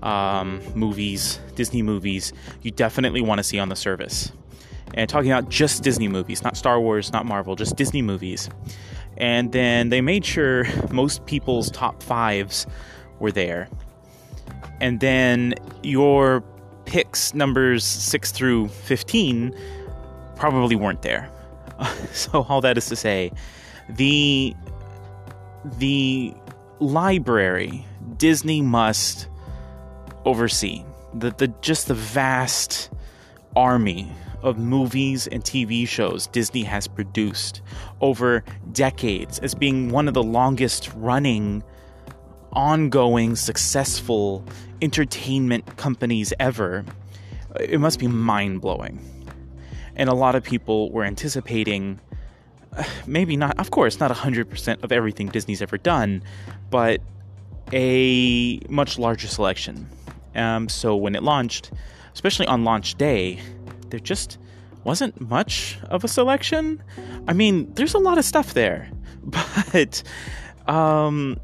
um, 0.02 0.60
movies, 0.74 1.40
Disney 1.56 1.82
movies, 1.82 2.32
you 2.62 2.70
definitely 2.70 3.20
want 3.20 3.38
to 3.38 3.42
see 3.42 3.58
on 3.58 3.68
the 3.68 3.76
service. 3.76 4.32
And 4.94 5.08
talking 5.08 5.30
about 5.30 5.48
just 5.48 5.82
Disney 5.82 6.08
movies, 6.08 6.42
not 6.42 6.56
Star 6.56 6.80
Wars, 6.80 7.12
not 7.12 7.26
Marvel, 7.26 7.56
just 7.56 7.76
Disney 7.76 8.02
movies. 8.02 8.48
And 9.16 9.52
then 9.52 9.90
they 9.90 10.00
made 10.00 10.24
sure 10.24 10.66
most 10.90 11.26
people's 11.26 11.70
top 11.70 12.02
fives 12.02 12.66
were 13.18 13.30
there. 13.30 13.68
And 14.80 15.00
then 15.00 15.54
your 15.82 16.42
picks, 16.86 17.34
numbers 17.34 17.84
6 17.84 18.32
through 18.32 18.68
15, 18.68 19.54
probably 20.36 20.74
weren't 20.74 21.02
there. 21.02 21.30
so, 22.12 22.46
all 22.48 22.60
that 22.62 22.78
is 22.78 22.86
to 22.86 22.96
say, 22.96 23.30
the 23.88 24.54
the 25.78 26.34
library 26.78 27.84
Disney 28.16 28.62
must 28.62 29.28
oversee. 30.24 30.84
The, 31.14 31.30
the 31.30 31.48
just 31.60 31.88
the 31.88 31.94
vast 31.94 32.90
army 33.56 34.10
of 34.42 34.58
movies 34.58 35.26
and 35.26 35.42
TV 35.42 35.86
shows 35.86 36.26
Disney 36.28 36.62
has 36.62 36.86
produced 36.86 37.62
over 38.00 38.44
decades 38.72 39.38
as 39.40 39.54
being 39.54 39.90
one 39.90 40.08
of 40.08 40.14
the 40.14 40.22
longest 40.22 40.90
running, 40.94 41.62
ongoing, 42.52 43.36
successful 43.36 44.44
entertainment 44.82 45.76
companies 45.76 46.32
ever. 46.40 46.84
It 47.58 47.80
must 47.80 47.98
be 47.98 48.08
mind 48.08 48.60
blowing. 48.60 48.98
And 49.96 50.08
a 50.08 50.14
lot 50.14 50.34
of 50.34 50.42
people 50.42 50.90
were 50.90 51.04
anticipating, 51.04 52.00
maybe 53.06 53.36
not, 53.36 53.58
of 53.58 53.70
course, 53.70 54.00
not 54.00 54.10
100% 54.10 54.82
of 54.82 54.92
everything 54.92 55.28
Disney's 55.28 55.60
ever 55.62 55.78
done, 55.78 56.22
but 56.70 57.00
a 57.72 58.60
much 58.68 58.98
larger 58.98 59.28
selection. 59.28 59.88
Um, 60.34 60.68
so 60.68 60.96
when 60.96 61.14
it 61.14 61.22
launched, 61.22 61.72
especially 62.14 62.46
on 62.46 62.64
launch 62.64 62.94
day, 62.96 63.40
there 63.90 64.00
just 64.00 64.38
wasn't 64.84 65.20
much 65.20 65.78
of 65.88 66.04
a 66.04 66.08
selection. 66.08 66.82
I 67.28 67.32
mean, 67.32 67.72
there's 67.74 67.94
a 67.94 67.98
lot 67.98 68.18
of 68.18 68.24
stuff 68.24 68.54
there, 68.54 68.90
but 69.22 70.02
um, 70.66 71.38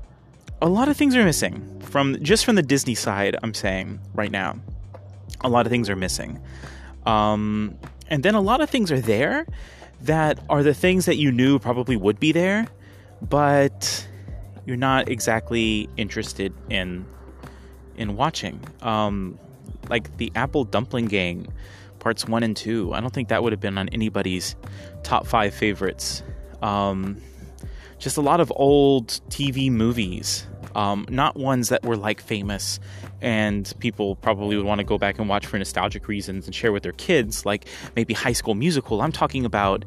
a 0.63 0.69
lot 0.69 0.89
of 0.89 0.97
things 0.97 1.15
are 1.17 1.25
missing 1.25 1.81
from 1.81 2.23
just 2.23 2.45
from 2.45 2.57
the 2.57 2.63
Disney 2.63 2.95
side. 2.95 3.37
I'm 3.43 3.55
saying 3.55 4.01
right 4.15 4.31
now, 4.31 4.59
a 5.43 5.49
lot 5.49 5.67
of 5.67 5.71
things 5.71 5.91
are 5.91 5.97
missing, 5.97 6.41
um, 7.05 7.77
and 8.09 8.23
then 8.23 8.35
a 8.35 8.41
lot 8.41 8.61
of 8.61 8.71
things 8.71 8.91
are 8.91 9.01
there 9.01 9.47
that 10.03 10.39
are 10.49 10.63
the 10.63 10.75
things 10.75 11.07
that 11.07 11.17
you 11.17 11.33
knew 11.33 11.59
probably 11.59 11.97
would 11.97 12.21
be 12.21 12.33
there, 12.33 12.67
but 13.23 14.07
you're 14.65 14.77
not 14.77 15.09
exactly 15.09 15.89
interested 15.97 16.53
in 16.71 17.07
in 17.97 18.17
watching. 18.17 18.61
Um, 18.83 19.39
like 19.89 20.17
the 20.17 20.33
Apple 20.35 20.65
Dumpling 20.65 21.07
Gang, 21.07 21.47
parts 22.07 22.25
one 22.25 22.45
and 22.45 22.57
two. 22.57 22.95
I 22.95 23.01
don't 23.01 23.13
think 23.13 23.31
that 23.31 23.43
would 23.43 23.53
have 23.53 23.59
been 23.59 23.77
on 23.77 23.89
anybody's 23.89 24.55
top 25.03 25.27
five 25.27 25.53
favorites. 25.53 26.23
Um, 26.63 27.21
just 27.99 28.17
a 28.17 28.21
lot 28.21 28.39
of 28.39 28.53
old 28.55 29.09
TV 29.29 29.73
movies, 29.73 30.47
um, 30.77 31.05
not 31.11 31.35
ones 31.35 31.69
that 31.71 31.85
were 31.85 31.97
like 31.97 32.21
famous 32.21 32.79
and 33.21 33.75
people 33.81 34.15
probably 34.15 34.57
would 34.57 34.65
want 34.65 34.79
to 34.79 34.85
go 34.85 34.99
back 34.99 35.19
and 35.19 35.29
watch 35.29 35.47
for 35.47 35.59
nostalgic 35.59 36.07
reasons 36.07 36.47
and 36.47 36.55
share 36.55 36.71
with 36.71 36.85
their 36.85 36.93
kids, 36.93 37.45
like 37.45 37.67
maybe 37.97 38.15
High 38.15 38.35
School 38.35 38.55
Musical. 38.55 39.03
I'm 39.03 39.11
talking 39.11 39.45
about 39.45 39.85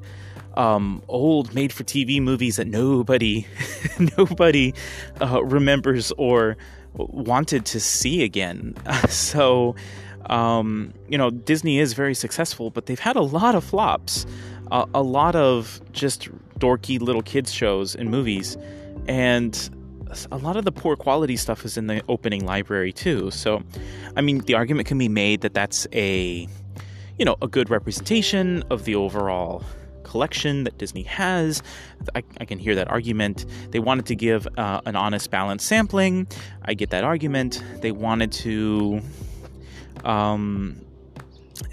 um, 0.55 1.01
old 1.07 1.55
made-for-TV 1.55 2.21
movies 2.21 2.57
that 2.57 2.67
nobody, 2.67 3.47
nobody 4.17 4.73
uh, 5.21 5.41
remembers 5.41 6.11
or 6.17 6.57
wanted 6.95 7.65
to 7.67 7.79
see 7.79 8.23
again. 8.23 8.75
so, 9.07 9.77
um, 10.29 10.93
you 11.07 11.17
know, 11.17 11.29
Disney 11.29 11.79
is 11.79 11.93
very 11.93 12.13
successful, 12.13 12.69
but 12.69 12.85
they've 12.85 12.99
had 12.99 13.15
a 13.15 13.21
lot 13.21 13.55
of 13.55 13.63
flops, 13.63 14.25
uh, 14.71 14.85
a 14.93 15.01
lot 15.01 15.35
of 15.35 15.81
just 15.91 16.29
dorky 16.59 16.99
little 16.99 17.21
kids 17.21 17.51
shows 17.51 17.95
and 17.95 18.09
movies, 18.09 18.57
and 19.07 19.69
a 20.31 20.37
lot 20.37 20.57
of 20.57 20.65
the 20.65 20.71
poor 20.71 20.95
quality 20.95 21.37
stuff 21.37 21.65
is 21.65 21.77
in 21.77 21.87
the 21.87 22.01
opening 22.09 22.45
library 22.45 22.91
too. 22.91 23.31
So, 23.31 23.63
I 24.15 24.21
mean, 24.21 24.39
the 24.39 24.55
argument 24.55 24.87
can 24.87 24.97
be 24.97 25.09
made 25.09 25.41
that 25.41 25.53
that's 25.53 25.87
a, 25.93 26.47
you 27.17 27.25
know, 27.25 27.35
a 27.41 27.47
good 27.47 27.69
representation 27.69 28.63
of 28.69 28.85
the 28.85 28.95
overall 28.95 29.63
collection 30.03 30.63
that 30.63 30.77
Disney 30.79 31.03
has. 31.03 31.61
I, 32.15 32.23
I 32.39 32.45
can 32.45 32.57
hear 32.57 32.73
that 32.75 32.87
argument. 32.87 33.45
They 33.69 33.79
wanted 33.79 34.07
to 34.07 34.15
give 34.15 34.47
uh, 34.57 34.81
an 34.85 34.95
honest, 34.95 35.29
balanced 35.29 35.67
sampling. 35.67 36.27
I 36.63 36.73
get 36.73 36.89
that 36.89 37.03
argument. 37.03 37.63
They 37.81 37.91
wanted 37.91 38.31
to 38.31 39.01
um, 40.05 40.79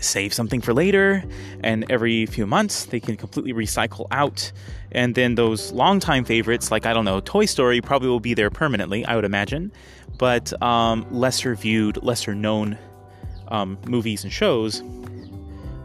save 0.00 0.34
something 0.34 0.60
for 0.60 0.74
later, 0.74 1.24
and 1.62 1.90
every 1.90 2.26
few 2.26 2.46
months 2.46 2.86
they 2.86 3.00
can 3.00 3.16
completely 3.16 3.52
recycle 3.52 4.06
out. 4.10 4.52
And 4.92 5.14
then 5.14 5.34
those 5.34 5.72
longtime 5.72 6.24
favorites, 6.24 6.70
like 6.70 6.86
I 6.86 6.92
don't 6.92 7.04
know, 7.04 7.20
Toy 7.20 7.46
Story, 7.46 7.80
probably 7.80 8.08
will 8.08 8.20
be 8.20 8.34
there 8.34 8.50
permanently, 8.50 9.04
I 9.04 9.16
would 9.16 9.24
imagine. 9.24 9.72
But 10.18 10.60
um, 10.62 11.06
lesser 11.10 11.54
viewed, 11.54 12.02
lesser 12.02 12.34
known 12.34 12.78
um, 13.48 13.78
movies 13.86 14.24
and 14.24 14.32
shows 14.32 14.82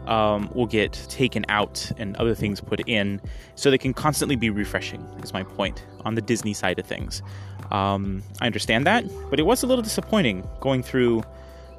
um, 0.06 0.50
will 0.54 0.66
get 0.66 0.92
taken 1.08 1.44
out 1.48 1.90
and 1.96 2.16
other 2.16 2.34
things 2.34 2.60
put 2.60 2.80
in 2.88 3.20
so 3.54 3.70
they 3.70 3.78
can 3.78 3.94
constantly 3.94 4.36
be 4.36 4.50
refreshing, 4.50 5.02
is 5.22 5.32
my 5.32 5.42
point 5.42 5.84
on 6.04 6.14
the 6.14 6.22
Disney 6.22 6.54
side 6.54 6.78
of 6.78 6.86
things. 6.86 7.22
Um, 7.70 8.22
I 8.40 8.46
understand 8.46 8.86
that, 8.86 9.04
but 9.30 9.38
it 9.38 9.44
was 9.44 9.62
a 9.62 9.66
little 9.66 9.82
disappointing 9.82 10.46
going 10.60 10.82
through 10.82 11.22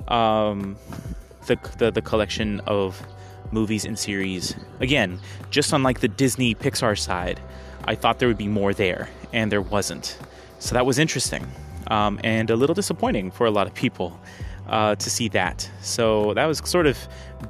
um, 0.07 0.75
the, 1.47 1.57
the, 1.77 1.91
the 1.91 2.01
collection 2.01 2.59
of 2.61 3.01
movies 3.51 3.85
and 3.85 3.97
series. 3.97 4.55
Again, 4.79 5.19
just 5.49 5.73
on 5.73 5.83
like 5.83 5.99
the 5.99 6.07
Disney 6.07 6.55
Pixar 6.55 6.97
side, 6.97 7.39
I 7.85 7.95
thought 7.95 8.19
there 8.19 8.27
would 8.27 8.37
be 8.37 8.47
more 8.47 8.73
there, 8.73 9.09
and 9.31 9.51
there 9.51 9.61
wasn't. 9.61 10.17
So 10.59 10.73
that 10.73 10.85
was 10.85 10.97
interesting 10.97 11.45
um, 11.87 12.19
and 12.23 12.49
a 12.49 12.55
little 12.55 12.75
disappointing 12.75 13.31
for 13.31 13.45
a 13.45 13.51
lot 13.51 13.67
of 13.67 13.73
people 13.73 14.19
uh, 14.67 14.95
to 14.95 15.09
see 15.09 15.27
that. 15.29 15.69
So 15.81 16.33
that 16.33 16.45
was 16.45 16.61
sort 16.63 16.87
of 16.87 16.97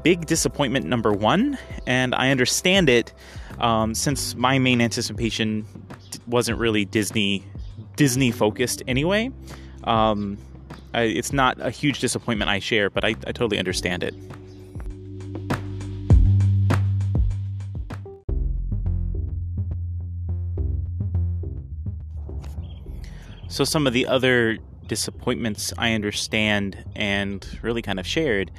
big 0.04 0.26
disappointment 0.26 0.86
number 0.86 1.14
one, 1.14 1.58
and 1.86 2.16
I 2.16 2.32
understand 2.32 2.90
it 2.90 3.14
um, 3.60 3.94
since 3.94 4.36
my 4.36 4.60
main 4.60 4.82
anticipation 4.82 5.66
wasn't 6.28 6.58
really 6.58 6.86
Disney 6.86 7.44
Disney 7.96 8.32
focused 8.32 8.82
anyway. 8.88 9.30
Um, 9.84 10.38
I, 10.94 11.04
it's 11.04 11.34
not 11.34 11.60
a 11.60 11.70
huge 11.70 12.00
disappointment 12.00 12.50
I 12.50 12.60
share, 12.60 12.90
but 12.90 13.04
I, 13.04 13.10
I 13.10 13.32
totally 13.32 13.60
understand 13.60 14.04
it. 14.04 14.14
So 23.48 23.64
some 23.64 23.86
of 23.86 23.94
the 23.94 24.08
other 24.08 24.58
disappointments 24.88 25.74
I 25.78 25.94
understand 25.94 26.84
and 26.96 27.48
really 27.62 27.84
kind 27.84 28.00
of 28.00 28.08
shared 28.08 28.52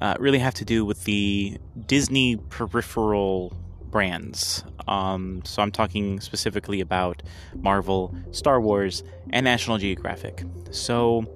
uh, 0.00 0.14
really 0.18 0.38
have 0.38 0.54
to 0.54 0.64
do 0.64 0.84
with 0.84 1.04
the 1.04 1.58
Disney 1.86 2.36
peripheral 2.36 3.52
brands. 3.90 4.64
Um, 4.86 5.42
so 5.44 5.62
I'm 5.62 5.70
talking 5.70 6.20
specifically 6.20 6.80
about 6.80 7.22
Marvel, 7.56 8.14
Star 8.30 8.60
Wars, 8.60 9.02
and 9.30 9.44
National 9.44 9.76
Geographic. 9.76 10.44
So, 10.70 11.26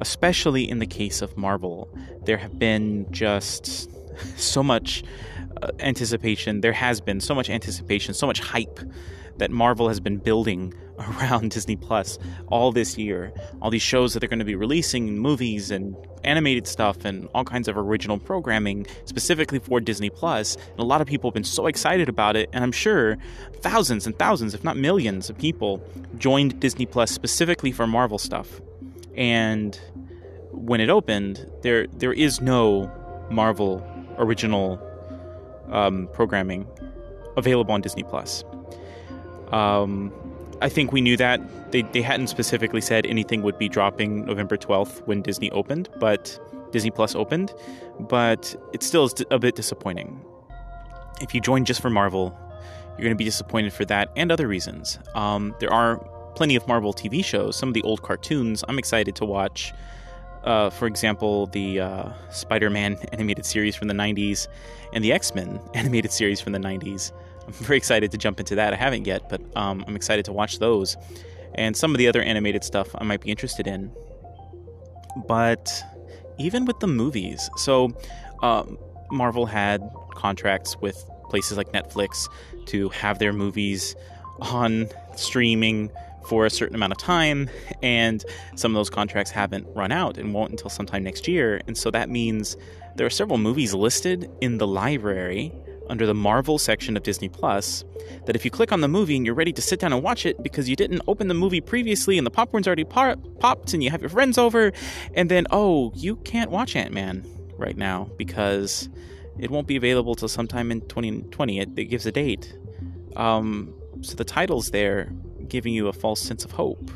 especially 0.00 0.68
in 0.68 0.78
the 0.78 0.86
case 0.86 1.22
of 1.22 1.36
Marvel, 1.36 1.88
there 2.24 2.36
have 2.36 2.58
been 2.58 3.06
just 3.10 3.90
so 4.36 4.62
much 4.62 5.02
uh, 5.62 5.70
anticipation. 5.80 6.60
There 6.60 6.72
has 6.72 7.00
been 7.00 7.20
so 7.20 7.34
much 7.34 7.50
anticipation, 7.50 8.14
so 8.14 8.26
much 8.26 8.40
hype 8.40 8.80
that 9.38 9.50
Marvel 9.50 9.88
has 9.88 10.00
been 10.00 10.18
building 10.18 10.74
around 10.98 11.50
Disney 11.50 11.76
Plus 11.76 12.18
all 12.48 12.72
this 12.72 12.98
year. 12.98 13.32
All 13.60 13.70
these 13.70 13.82
shows 13.82 14.12
that 14.12 14.20
they're 14.20 14.28
going 14.28 14.38
to 14.38 14.44
be 14.44 14.54
releasing, 14.54 15.18
movies 15.18 15.70
and 15.70 15.96
animated 16.24 16.66
stuff, 16.66 17.04
and 17.04 17.28
all 17.34 17.44
kinds 17.44 17.68
of 17.68 17.76
original 17.76 18.18
programming 18.18 18.86
specifically 19.06 19.58
for 19.58 19.80
Disney 19.80 20.10
Plus. 20.10 20.56
And 20.56 20.80
a 20.80 20.84
lot 20.84 21.00
of 21.00 21.06
people 21.06 21.30
have 21.30 21.34
been 21.34 21.44
so 21.44 21.66
excited 21.66 22.08
about 22.08 22.36
it, 22.36 22.50
and 22.52 22.62
I'm 22.62 22.72
sure 22.72 23.16
thousands 23.60 24.06
and 24.06 24.18
thousands, 24.18 24.54
if 24.54 24.62
not 24.62 24.76
millions, 24.76 25.30
of 25.30 25.38
people 25.38 25.82
joined 26.18 26.60
Disney 26.60 26.86
Plus 26.86 27.10
specifically 27.10 27.72
for 27.72 27.86
Marvel 27.86 28.18
stuff. 28.18 28.60
And 29.16 29.78
when 30.52 30.80
it 30.80 30.90
opened, 30.90 31.50
there 31.62 31.86
there 31.86 32.12
is 32.12 32.40
no 32.40 32.90
Marvel 33.30 33.86
original 34.18 34.80
um, 35.70 36.08
programming 36.12 36.66
available 37.36 37.72
on 37.72 37.80
Disney 37.80 38.02
Plus. 38.02 38.44
Um, 39.52 40.12
I 40.62 40.68
think 40.68 40.92
we 40.92 41.00
knew 41.00 41.16
that. 41.16 41.40
They, 41.72 41.82
they 41.82 42.02
hadn't 42.02 42.26
specifically 42.26 42.80
said 42.80 43.06
anything 43.06 43.42
would 43.42 43.58
be 43.58 43.68
dropping 43.68 44.26
November 44.26 44.56
12th 44.56 45.06
when 45.06 45.22
Disney 45.22 45.50
opened, 45.52 45.88
but 45.98 46.38
Disney 46.72 46.90
Plus 46.90 47.14
opened, 47.14 47.54
but 47.98 48.54
it 48.72 48.82
still 48.82 49.04
is 49.04 49.14
a 49.30 49.38
bit 49.38 49.54
disappointing. 49.54 50.20
If 51.20 51.34
you 51.34 51.40
join 51.40 51.64
just 51.64 51.80
for 51.80 51.90
Marvel, 51.90 52.36
you're 52.90 53.04
going 53.04 53.10
to 53.10 53.16
be 53.16 53.24
disappointed 53.24 53.72
for 53.72 53.84
that 53.86 54.10
and 54.16 54.30
other 54.30 54.48
reasons. 54.48 54.98
Um, 55.14 55.54
there 55.60 55.72
are 55.72 56.04
plenty 56.34 56.56
of 56.56 56.66
Marvel 56.66 56.92
TV 56.92 57.24
shows, 57.24 57.56
some 57.56 57.68
of 57.68 57.74
the 57.74 57.82
old 57.82 58.02
cartoons 58.02 58.64
I'm 58.68 58.78
excited 58.78 59.14
to 59.16 59.24
watch. 59.24 59.72
Uh, 60.44 60.70
for 60.70 60.86
example, 60.86 61.46
the 61.48 61.80
uh, 61.80 62.12
Spider 62.30 62.70
Man 62.70 62.96
animated 63.12 63.44
series 63.44 63.76
from 63.76 63.88
the 63.88 63.94
90s 63.94 64.46
and 64.92 65.04
the 65.04 65.12
X 65.12 65.34
Men 65.34 65.60
animated 65.74 66.12
series 66.12 66.40
from 66.40 66.52
the 66.52 66.58
90s. 66.58 67.12
I'm 67.46 67.52
very 67.52 67.76
excited 67.76 68.10
to 68.12 68.18
jump 68.18 68.40
into 68.40 68.54
that. 68.54 68.72
I 68.72 68.76
haven't 68.76 69.06
yet, 69.06 69.28
but 69.28 69.40
um, 69.56 69.84
I'm 69.86 69.96
excited 69.96 70.24
to 70.26 70.32
watch 70.32 70.58
those. 70.58 70.96
And 71.54 71.76
some 71.76 71.90
of 71.90 71.98
the 71.98 72.06
other 72.06 72.22
animated 72.22 72.64
stuff 72.64 72.88
I 72.94 73.04
might 73.04 73.20
be 73.20 73.30
interested 73.30 73.66
in. 73.66 73.92
But 75.26 75.82
even 76.38 76.64
with 76.64 76.78
the 76.80 76.86
movies, 76.86 77.50
so 77.56 77.90
um, 78.42 78.78
Marvel 79.10 79.46
had 79.46 79.82
contracts 80.14 80.76
with 80.80 81.04
places 81.28 81.56
like 81.56 81.72
Netflix 81.72 82.28
to 82.66 82.88
have 82.90 83.18
their 83.18 83.32
movies 83.32 83.96
on 84.40 84.88
streaming 85.16 85.90
for 86.26 86.46
a 86.46 86.50
certain 86.50 86.74
amount 86.74 86.92
of 86.92 86.98
time, 86.98 87.48
and 87.82 88.24
some 88.56 88.72
of 88.72 88.78
those 88.78 88.90
contracts 88.90 89.30
haven't 89.30 89.66
run 89.74 89.92
out 89.92 90.18
and 90.18 90.34
won't 90.34 90.50
until 90.50 90.70
sometime 90.70 91.02
next 91.02 91.26
year. 91.28 91.60
And 91.66 91.76
so 91.76 91.90
that 91.90 92.08
means 92.08 92.56
there 92.96 93.06
are 93.06 93.10
several 93.10 93.38
movies 93.38 93.74
listed 93.74 94.30
in 94.40 94.58
the 94.58 94.66
library 94.66 95.52
under 95.88 96.06
the 96.06 96.14
Marvel 96.14 96.56
section 96.56 96.96
of 96.96 97.02
Disney 97.02 97.28
Plus 97.28 97.84
that 98.26 98.36
if 98.36 98.44
you 98.44 98.50
click 98.50 98.70
on 98.72 98.80
the 98.80 98.88
movie 98.88 99.16
and 99.16 99.26
you're 99.26 99.34
ready 99.34 99.52
to 99.52 99.60
sit 99.60 99.80
down 99.80 99.92
and 99.92 100.02
watch 100.02 100.24
it 100.24 100.40
because 100.42 100.68
you 100.68 100.76
didn't 100.76 101.02
open 101.08 101.26
the 101.26 101.34
movie 101.34 101.60
previously 101.60 102.16
and 102.16 102.26
the 102.26 102.30
popcorn's 102.30 102.66
already 102.66 102.84
popped 102.84 103.74
and 103.74 103.82
you 103.82 103.90
have 103.90 104.00
your 104.00 104.10
friends 104.10 104.38
over, 104.38 104.72
and 105.14 105.30
then, 105.30 105.46
oh, 105.50 105.92
you 105.96 106.16
can't 106.16 106.50
watch 106.50 106.76
Ant 106.76 106.92
Man 106.92 107.26
right 107.58 107.76
now 107.76 108.08
because 108.16 108.88
it 109.38 109.50
won't 109.50 109.66
be 109.66 109.76
available 109.76 110.14
till 110.14 110.28
sometime 110.28 110.70
in 110.70 110.80
2020. 110.82 111.58
It, 111.58 111.68
it 111.76 111.84
gives 111.86 112.06
a 112.06 112.12
date. 112.12 112.56
Um, 113.16 113.74
so 114.02 114.14
the 114.14 114.24
title's 114.24 114.70
there 114.70 115.12
giving 115.50 115.74
you 115.74 115.88
a 115.88 115.92
false 115.92 116.20
sense 116.20 116.44
of 116.44 116.52
hope. 116.52 116.90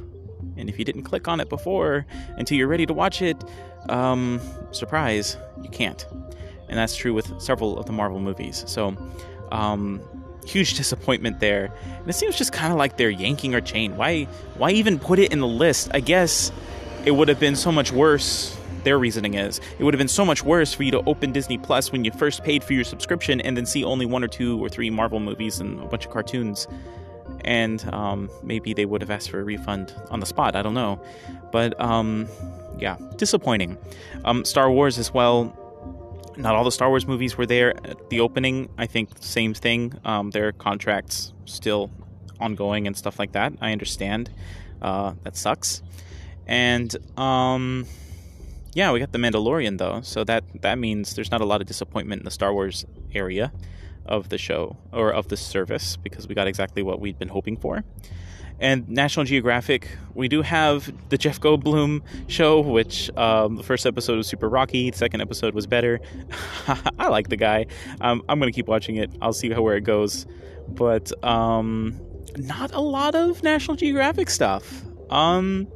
And 0.56 0.68
if 0.68 0.78
you 0.78 0.84
didn't 0.84 1.02
click 1.02 1.28
on 1.28 1.40
it 1.40 1.48
before 1.48 2.06
until 2.36 2.56
you're 2.56 2.68
ready 2.68 2.86
to 2.86 2.94
watch 2.94 3.20
it, 3.20 3.42
um, 3.88 4.40
surprise, 4.72 5.36
you 5.62 5.68
can't 5.68 6.06
and 6.68 6.78
that's 6.78 6.96
true 6.96 7.14
with 7.14 7.40
several 7.40 7.78
of 7.78 7.86
the 7.86 7.92
Marvel 7.92 8.18
movies. 8.18 8.64
So, 8.66 8.96
um, 9.52 10.00
huge 10.44 10.74
disappointment 10.76 11.40
there. 11.40 11.72
And 11.84 12.08
it 12.08 12.14
seems 12.14 12.36
just 12.36 12.52
kind 12.52 12.72
of 12.72 12.78
like 12.78 12.96
they're 12.96 13.10
yanking 13.10 13.54
our 13.54 13.60
chain. 13.60 13.96
Why, 13.96 14.24
why 14.56 14.70
even 14.70 14.98
put 14.98 15.18
it 15.18 15.32
in 15.32 15.40
the 15.40 15.46
list? 15.46 15.90
I 15.94 16.00
guess 16.00 16.52
it 17.04 17.12
would 17.12 17.28
have 17.28 17.40
been 17.40 17.56
so 17.56 17.70
much 17.72 17.92
worse. 17.92 18.56
Their 18.82 18.98
reasoning 18.98 19.32
is 19.32 19.62
it 19.78 19.84
would 19.84 19.94
have 19.94 19.98
been 19.98 20.08
so 20.08 20.26
much 20.26 20.42
worse 20.44 20.74
for 20.74 20.82
you 20.82 20.90
to 20.90 21.02
open 21.06 21.32
Disney 21.32 21.56
Plus 21.56 21.90
when 21.90 22.04
you 22.04 22.10
first 22.10 22.44
paid 22.44 22.62
for 22.62 22.74
your 22.74 22.84
subscription 22.84 23.40
and 23.40 23.56
then 23.56 23.64
see 23.64 23.82
only 23.82 24.04
one 24.04 24.22
or 24.22 24.28
two 24.28 24.62
or 24.62 24.68
three 24.68 24.90
Marvel 24.90 25.20
movies 25.20 25.58
and 25.58 25.80
a 25.80 25.86
bunch 25.86 26.04
of 26.04 26.12
cartoons. 26.12 26.68
And 27.44 27.84
um, 27.92 28.30
maybe 28.42 28.72
they 28.72 28.86
would 28.86 29.00
have 29.00 29.10
asked 29.10 29.30
for 29.30 29.40
a 29.40 29.44
refund 29.44 29.94
on 30.10 30.20
the 30.20 30.26
spot. 30.26 30.56
I 30.56 30.62
don't 30.62 30.74
know, 30.74 31.02
but 31.52 31.78
um, 31.80 32.26
yeah, 32.78 32.96
disappointing. 33.16 33.78
Um, 34.24 34.44
Star 34.44 34.70
Wars 34.70 34.98
as 34.98 35.12
well 35.12 35.60
not 36.36 36.54
all 36.54 36.64
the 36.64 36.72
Star 36.72 36.88
Wars 36.88 37.06
movies 37.06 37.36
were 37.36 37.46
there 37.46 37.76
at 37.86 38.10
the 38.10 38.20
opening. 38.20 38.68
I 38.78 38.86
think 38.86 39.10
same 39.20 39.54
thing. 39.54 39.94
Um, 40.04 40.30
their 40.30 40.52
contracts 40.52 41.32
still 41.44 41.90
ongoing 42.40 42.86
and 42.86 42.96
stuff 42.96 43.18
like 43.18 43.32
that. 43.32 43.52
I 43.60 43.72
understand. 43.72 44.30
Uh, 44.82 45.14
that 45.22 45.36
sucks. 45.36 45.82
And 46.46 46.94
um, 47.18 47.86
yeah, 48.74 48.92
we 48.92 49.00
got 49.00 49.12
the 49.12 49.18
Mandalorian 49.18 49.78
though, 49.78 50.00
so 50.02 50.24
that 50.24 50.44
that 50.62 50.78
means 50.78 51.14
there's 51.14 51.30
not 51.30 51.40
a 51.40 51.46
lot 51.46 51.60
of 51.60 51.66
disappointment 51.66 52.20
in 52.20 52.24
the 52.24 52.30
Star 52.30 52.52
Wars 52.52 52.84
area 53.14 53.52
of 54.06 54.28
the 54.28 54.38
show 54.38 54.76
or 54.92 55.12
of 55.12 55.28
the 55.28 55.36
service 55.36 55.96
because 55.96 56.28
we 56.28 56.34
got 56.34 56.46
exactly 56.46 56.82
what 56.82 57.00
we'd 57.00 57.18
been 57.18 57.28
hoping 57.28 57.56
for. 57.56 57.84
And 58.60 58.88
National 58.88 59.24
Geographic, 59.24 59.88
we 60.14 60.28
do 60.28 60.42
have 60.42 60.92
the 61.08 61.18
Jeff 61.18 61.40
Goldblum 61.40 62.02
show, 62.28 62.60
which 62.60 63.10
um, 63.16 63.56
the 63.56 63.64
first 63.64 63.84
episode 63.84 64.16
was 64.16 64.28
super 64.28 64.48
rocky. 64.48 64.90
The 64.90 64.96
second 64.96 65.20
episode 65.20 65.54
was 65.54 65.66
better. 65.66 66.00
I 66.98 67.08
like 67.08 67.28
the 67.28 67.36
guy. 67.36 67.66
Um, 68.00 68.22
I'm 68.28 68.38
going 68.38 68.50
to 68.52 68.56
keep 68.56 68.68
watching 68.68 68.96
it. 68.96 69.10
I'll 69.20 69.32
see 69.32 69.50
how 69.50 69.62
where 69.62 69.76
it 69.76 69.82
goes. 69.82 70.26
But 70.68 71.12
um, 71.24 72.00
not 72.36 72.72
a 72.72 72.80
lot 72.80 73.16
of 73.16 73.42
National 73.42 73.76
Geographic 73.76 74.30
stuff. 74.30 74.82
Um, 75.10 75.66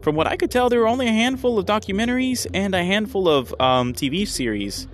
from 0.00 0.16
what 0.16 0.26
I 0.26 0.36
could 0.36 0.50
tell, 0.50 0.68
there 0.68 0.80
were 0.80 0.88
only 0.88 1.06
a 1.06 1.12
handful 1.12 1.58
of 1.58 1.66
documentaries 1.66 2.46
and 2.54 2.74
a 2.74 2.82
handful 2.82 3.28
of 3.28 3.54
um, 3.60 3.92
TV 3.92 4.26
series 4.26 4.88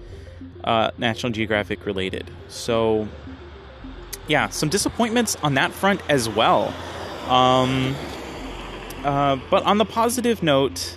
uh, 0.65 0.91
National 0.99 1.33
Geographic 1.33 1.87
related. 1.87 2.31
So, 2.49 3.09
yeah, 4.27 4.49
some 4.49 4.69
disappointments 4.69 5.37
on 5.43 5.55
that 5.55 5.73
front 5.73 6.01
as 6.09 6.29
well. 6.29 6.75
Um, 7.29 7.95
uh, 9.05 9.37
but 9.51 9.63
on 9.65 9.79
the 9.79 9.85
positive 9.85 10.43
note, 10.43 10.97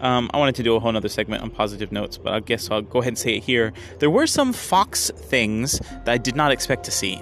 um, 0.00 0.30
I 0.34 0.38
wanted 0.38 0.54
to 0.56 0.62
do 0.62 0.76
a 0.76 0.80
whole 0.80 0.94
other 0.94 1.08
segment 1.08 1.42
on 1.42 1.50
positive 1.50 1.90
notes, 1.90 2.18
but 2.18 2.32
I 2.34 2.40
guess 2.40 2.70
I'll 2.70 2.82
go 2.82 3.00
ahead 3.00 3.08
and 3.08 3.18
say 3.18 3.36
it 3.36 3.44
here. 3.44 3.72
There 4.00 4.10
were 4.10 4.26
some 4.26 4.52
Fox 4.52 5.10
things 5.10 5.78
that 5.78 6.08
I 6.08 6.18
did 6.18 6.36
not 6.36 6.52
expect 6.52 6.84
to 6.84 6.90
see. 6.90 7.20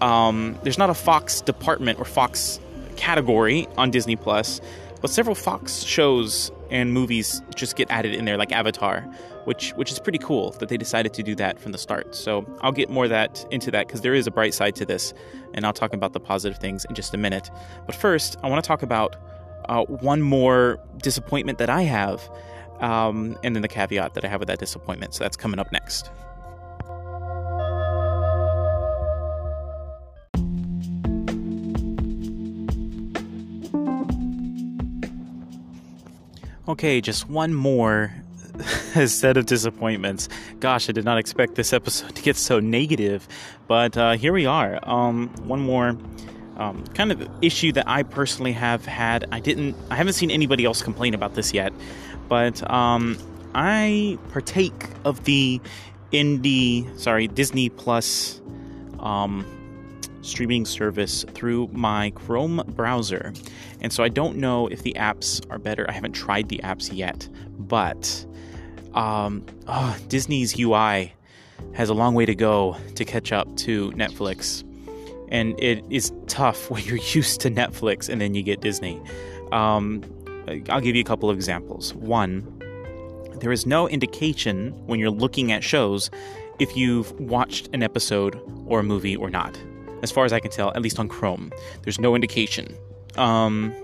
Um, 0.00 0.58
there's 0.62 0.78
not 0.78 0.90
a 0.90 0.94
Fox 0.94 1.40
department 1.40 1.98
or 1.98 2.04
Fox 2.04 2.58
category 2.96 3.68
on 3.76 3.90
Disney 3.90 4.16
Plus, 4.16 4.60
but 5.02 5.10
several 5.10 5.34
Fox 5.34 5.82
shows 5.82 6.50
and 6.70 6.92
movies 6.92 7.42
just 7.54 7.76
get 7.76 7.90
added 7.90 8.14
in 8.14 8.24
there, 8.24 8.38
like 8.38 8.52
Avatar, 8.52 9.00
which 9.44 9.72
which 9.72 9.90
is 9.90 9.98
pretty 9.98 10.18
cool 10.18 10.52
that 10.52 10.68
they 10.68 10.76
decided 10.76 11.12
to 11.14 11.22
do 11.22 11.34
that 11.34 11.58
from 11.58 11.72
the 11.72 11.78
start. 11.78 12.14
So 12.14 12.46
I'll 12.62 12.72
get 12.72 12.88
more 12.88 13.08
that 13.08 13.44
into 13.50 13.70
that 13.72 13.88
because 13.88 14.00
there 14.00 14.14
is 14.14 14.26
a 14.26 14.30
bright 14.30 14.54
side 14.54 14.74
to 14.76 14.86
this, 14.86 15.12
and 15.52 15.66
I'll 15.66 15.72
talk 15.72 15.92
about 15.92 16.12
the 16.12 16.20
positive 16.20 16.58
things 16.58 16.84
in 16.86 16.94
just 16.94 17.12
a 17.12 17.18
minute. 17.18 17.50
But 17.84 17.94
first, 17.94 18.36
I 18.42 18.48
want 18.48 18.64
to 18.64 18.66
talk 18.66 18.82
about 18.82 19.16
uh, 19.68 19.84
one 19.84 20.22
more 20.22 20.78
disappointment 20.98 21.58
that 21.58 21.68
I 21.68 21.82
have, 21.82 22.30
um, 22.80 23.36
and 23.42 23.54
then 23.54 23.62
the 23.62 23.68
caveat 23.68 24.14
that 24.14 24.24
I 24.24 24.28
have 24.28 24.40
with 24.40 24.48
that 24.48 24.60
disappointment. 24.60 25.14
So 25.14 25.24
that's 25.24 25.36
coming 25.36 25.58
up 25.58 25.70
next. 25.72 26.10
Okay, 36.68 37.00
just 37.00 37.28
one 37.28 37.52
more 37.54 38.14
set 39.06 39.36
of 39.36 39.46
disappointments. 39.46 40.28
Gosh, 40.60 40.88
I 40.88 40.92
did 40.92 41.04
not 41.04 41.18
expect 41.18 41.56
this 41.56 41.72
episode 41.72 42.14
to 42.14 42.22
get 42.22 42.36
so 42.36 42.60
negative, 42.60 43.26
but 43.66 43.96
uh, 43.96 44.12
here 44.12 44.32
we 44.32 44.46
are. 44.46 44.78
Um, 44.84 45.28
one 45.44 45.58
more 45.58 45.96
um, 46.56 46.84
kind 46.94 47.10
of 47.10 47.28
issue 47.42 47.72
that 47.72 47.88
I 47.88 48.04
personally 48.04 48.52
have 48.52 48.86
had. 48.86 49.26
I 49.32 49.40
didn't, 49.40 49.74
I 49.90 49.96
haven't 49.96 50.12
seen 50.12 50.30
anybody 50.30 50.64
else 50.64 50.82
complain 50.82 51.14
about 51.14 51.34
this 51.34 51.52
yet, 51.52 51.72
but 52.28 52.68
um, 52.70 53.18
I 53.56 54.16
partake 54.30 54.88
of 55.04 55.24
the 55.24 55.60
indie, 56.12 56.96
sorry, 56.96 57.26
Disney 57.26 57.70
Plus 57.70 58.40
um, 59.00 59.44
streaming 60.22 60.64
service 60.64 61.24
through 61.34 61.68
my 61.72 62.10
Chrome 62.10 62.62
browser. 62.68 63.32
And 63.80 63.92
so 63.92 64.02
I 64.02 64.08
don't 64.08 64.36
know 64.36 64.68
if 64.68 64.82
the 64.82 64.94
apps 64.94 65.44
are 65.50 65.58
better. 65.58 65.84
I 65.88 65.92
haven't 65.92 66.12
tried 66.12 66.48
the 66.48 66.60
apps 66.64 66.90
yet, 66.92 67.28
but 67.58 68.24
um, 68.94 69.44
oh, 69.66 69.96
Disney's 70.08 70.58
UI 70.58 71.12
has 71.74 71.88
a 71.88 71.94
long 71.94 72.14
way 72.14 72.26
to 72.26 72.34
go 72.34 72.76
to 72.94 73.04
catch 73.04 73.32
up 73.32 73.54
to 73.56 73.90
Netflix. 73.92 74.64
And 75.28 75.58
it 75.58 75.84
is 75.90 76.12
tough 76.26 76.70
when 76.70 76.84
you're 76.84 76.96
used 76.96 77.40
to 77.42 77.50
Netflix 77.50 78.08
and 78.08 78.20
then 78.20 78.34
you 78.34 78.42
get 78.42 78.60
Disney. 78.60 79.00
Um, 79.50 80.02
I'll 80.68 80.80
give 80.80 80.96
you 80.96 81.02
a 81.02 81.06
couple 81.06 81.30
of 81.30 81.36
examples. 81.36 81.94
One, 81.94 82.58
there 83.36 83.52
is 83.52 83.66
no 83.66 83.88
indication 83.88 84.70
when 84.86 85.00
you're 85.00 85.10
looking 85.10 85.52
at 85.52 85.64
shows 85.64 86.10
if 86.58 86.76
you've 86.76 87.10
watched 87.18 87.68
an 87.72 87.82
episode 87.82 88.40
or 88.66 88.80
a 88.80 88.82
movie 88.82 89.16
or 89.16 89.30
not. 89.30 89.58
As 90.02 90.10
far 90.10 90.24
as 90.24 90.32
I 90.32 90.40
can 90.40 90.50
tell, 90.50 90.70
at 90.70 90.82
least 90.82 90.98
on 90.98 91.08
Chrome, 91.08 91.52
there's 91.82 91.98
no 91.98 92.14
indication. 92.14 92.76
Um, 93.16 93.74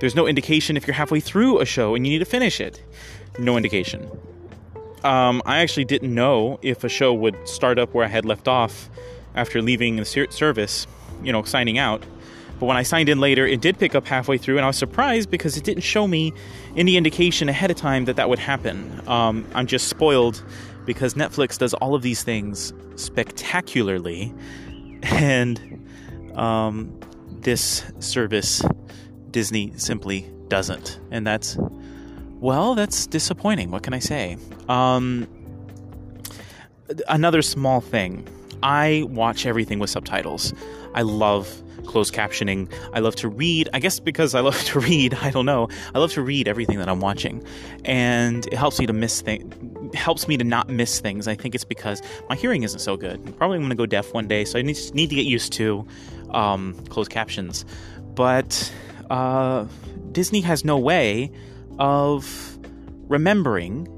there's 0.00 0.14
no 0.14 0.26
indication 0.26 0.76
if 0.76 0.86
you're 0.86 0.94
halfway 0.94 1.20
through 1.20 1.60
a 1.60 1.66
show 1.66 1.94
and 1.94 2.06
you 2.06 2.12
need 2.12 2.20
to 2.20 2.24
finish 2.24 2.60
it. 2.60 2.82
No 3.38 3.56
indication. 3.56 4.08
Um, 5.04 5.42
I 5.44 5.58
actually 5.58 5.84
didn't 5.84 6.14
know 6.14 6.58
if 6.62 6.82
a 6.82 6.88
show 6.88 7.12
would 7.12 7.36
start 7.48 7.78
up 7.78 7.94
where 7.94 8.04
I 8.04 8.08
had 8.08 8.24
left 8.24 8.48
off 8.48 8.88
after 9.34 9.60
leaving 9.60 9.96
the 9.96 10.04
service, 10.04 10.86
you 11.22 11.32
know, 11.32 11.42
signing 11.42 11.78
out. 11.78 12.02
But 12.58 12.66
when 12.66 12.76
I 12.76 12.82
signed 12.82 13.08
in 13.08 13.20
later, 13.20 13.46
it 13.46 13.60
did 13.60 13.78
pick 13.78 13.94
up 13.94 14.06
halfway 14.06 14.38
through, 14.38 14.56
and 14.56 14.64
I 14.64 14.68
was 14.68 14.78
surprised 14.78 15.30
because 15.30 15.58
it 15.58 15.64
didn't 15.64 15.82
show 15.82 16.08
me 16.08 16.32
any 16.74 16.96
indication 16.96 17.50
ahead 17.50 17.70
of 17.70 17.76
time 17.76 18.06
that 18.06 18.16
that 18.16 18.30
would 18.30 18.38
happen. 18.38 19.02
Um, 19.06 19.46
I'm 19.54 19.66
just 19.66 19.88
spoiled 19.88 20.42
because 20.86 21.14
Netflix 21.14 21.58
does 21.58 21.74
all 21.74 21.94
of 21.94 22.00
these 22.00 22.22
things 22.22 22.72
spectacularly, 22.94 24.32
and 25.12 25.86
um, 26.34 26.98
this 27.40 27.84
service, 27.98 28.62
Disney, 29.30 29.72
simply 29.76 30.30
doesn't. 30.48 31.00
And 31.10 31.26
that's, 31.26 31.56
well, 32.40 32.74
that's 32.74 33.06
disappointing. 33.06 33.70
What 33.70 33.82
can 33.82 33.94
I 33.94 33.98
say? 33.98 34.36
Um, 34.68 35.26
another 37.08 37.42
small 37.42 37.80
thing 37.80 38.26
I 38.62 39.04
watch 39.08 39.46
everything 39.46 39.78
with 39.78 39.90
subtitles. 39.90 40.54
I 40.94 41.02
love 41.02 41.62
closed 41.86 42.14
captioning. 42.14 42.72
I 42.92 43.00
love 43.00 43.16
to 43.16 43.28
read. 43.28 43.68
I 43.72 43.78
guess 43.78 44.00
because 44.00 44.34
I 44.34 44.40
love 44.48 44.60
to 44.64 44.80
read, 44.80 45.14
I 45.14 45.30
don't 45.30 45.46
know. 45.46 45.68
I 45.94 45.98
love 45.98 46.12
to 46.12 46.22
read 46.22 46.48
everything 46.48 46.78
that 46.78 46.88
I'm 46.88 47.00
watching, 47.00 47.44
and 47.84 48.46
it 48.46 48.54
helps 48.54 48.78
me 48.78 48.86
to 48.86 48.92
miss 48.92 49.20
things. 49.20 49.54
Helps 49.96 50.28
me 50.28 50.36
to 50.36 50.44
not 50.44 50.68
miss 50.68 51.00
things. 51.00 51.26
I 51.26 51.34
think 51.34 51.54
it's 51.56 51.64
because 51.64 52.00
my 52.28 52.36
hearing 52.36 52.62
isn't 52.62 52.78
so 52.78 52.96
good. 52.96 53.20
I'm 53.26 53.32
probably 53.32 53.58
going 53.58 53.70
to 53.70 53.74
go 53.74 53.86
deaf 53.86 54.14
one 54.14 54.28
day, 54.28 54.44
so 54.44 54.56
I 54.56 54.62
need, 54.62 54.78
need 54.94 55.10
to 55.10 55.16
get 55.16 55.26
used 55.26 55.52
to 55.54 55.84
um, 56.30 56.74
closed 56.90 57.10
captions. 57.10 57.64
But 58.14 58.72
uh, 59.10 59.66
Disney 60.12 60.42
has 60.42 60.64
no 60.64 60.78
way 60.78 61.32
of 61.80 62.56
remembering 63.08 63.88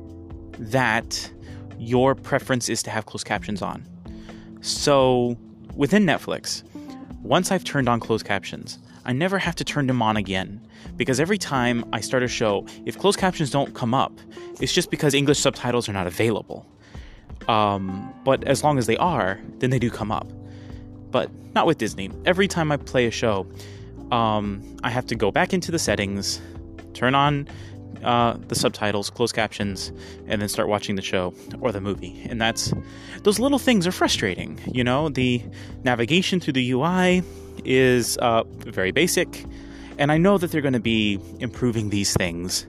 that 0.59 1.31
your 1.79 2.15
preference 2.15 2.71
is 2.71 2.83
to 2.85 2.91
have 2.91 3.05
closed 3.05 3.27
captions 3.27 3.61
on. 3.61 3.87
So 4.63 5.37
within 5.75 6.07
Netflix, 6.07 6.63
once 7.23 7.53
I've 7.53 7.65
turned 7.65 7.89
on 7.89 8.01
closed 8.01 8.25
captions, 8.25 8.79
I 9.09 9.13
never 9.13 9.39
have 9.39 9.57
to 9.57 9.65
turn 9.65 9.87
them 9.87 10.03
on 10.03 10.19
again. 10.19 10.61
Because 10.97 11.19
every 11.19 11.39
time 11.39 11.83
I 11.95 12.01
start 12.01 12.23
a 12.23 12.29
show, 12.29 12.67
if 12.85 12.99
closed 12.99 13.19
captions 13.19 13.51
don't 13.51 13.75
come 13.75 13.95
up, 13.95 14.13
it's 14.61 14.73
just 14.73 14.91
because 14.91 15.15
English 15.15 15.39
subtitles 15.39 15.89
are 15.89 15.95
not 15.95 16.07
available. 16.07 16.67
Um, 17.49 18.13
but 18.23 18.45
as 18.45 18.63
long 18.63 18.77
as 18.77 18.87
they 18.87 18.99
are, 18.99 19.41
then 19.61 19.71
they 19.71 19.79
do 19.79 19.91
come 19.91 20.13
up. 20.13 20.29
But 21.11 21.31
not 21.55 21.67
with 21.67 21.79
Disney. 21.79 22.11
Every 22.27 22.47
time 22.47 22.71
I 22.71 22.77
play 22.77 23.07
a 23.07 23.11
show, 23.11 23.47
um, 24.13 24.63
I 24.85 24.91
have 24.91 25.07
to 25.07 25.15
go 25.15 25.33
back 25.33 25.55
into 25.55 25.73
the 25.73 25.79
settings, 25.79 26.43
turn 26.93 27.15
on 27.15 27.49
uh, 28.05 28.37
the 28.49 28.55
subtitles, 28.55 29.09
closed 29.09 29.35
captions, 29.35 29.91
and 30.27 30.43
then 30.43 30.51
start 30.51 30.69
watching 30.69 30.97
the 30.97 31.03
show 31.03 31.33
or 31.63 31.73
the 31.73 31.81
movie. 31.81 32.27
And 32.29 32.39
that's 32.39 32.75
those 33.23 33.39
little 33.39 33.59
things 33.59 33.87
are 33.87 33.93
frustrating. 33.93 34.61
You 34.71 34.85
know, 34.85 35.09
the 35.09 35.43
navigation 35.83 36.41
through 36.41 36.53
the 36.53 36.71
UI 36.73 37.23
is 37.65 38.17
uh, 38.19 38.45
very 38.59 38.91
basic, 38.91 39.45
and 39.99 40.13
I 40.13 40.19
know 40.19 40.39
that 40.39 40.51
they're 40.51 40.63
going 40.63 40.75
to 40.75 40.81
be 40.81 41.19
improving 41.41 41.91
these 41.91 42.15
things. 42.15 42.67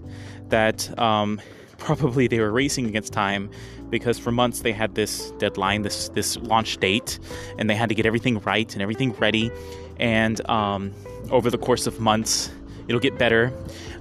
That 0.49 0.97
um, 0.99 1.41
probably 1.77 2.27
they 2.27 2.39
were 2.39 2.51
racing 2.51 2.87
against 2.87 3.13
time 3.13 3.49
because 3.89 4.19
for 4.19 4.31
months 4.31 4.61
they 4.61 4.71
had 4.71 4.95
this 4.95 5.31
deadline, 5.39 5.81
this 5.81 6.09
this 6.09 6.37
launch 6.37 6.77
date, 6.77 7.19
and 7.57 7.69
they 7.69 7.75
had 7.75 7.89
to 7.89 7.95
get 7.95 8.05
everything 8.05 8.39
right 8.39 8.71
and 8.73 8.81
everything 8.81 9.13
ready. 9.13 9.51
And 9.97 10.47
um, 10.49 10.93
over 11.31 11.49
the 11.49 11.57
course 11.57 11.87
of 11.87 11.99
months, 11.99 12.51
it'll 12.87 13.01
get 13.01 13.17
better. 13.17 13.53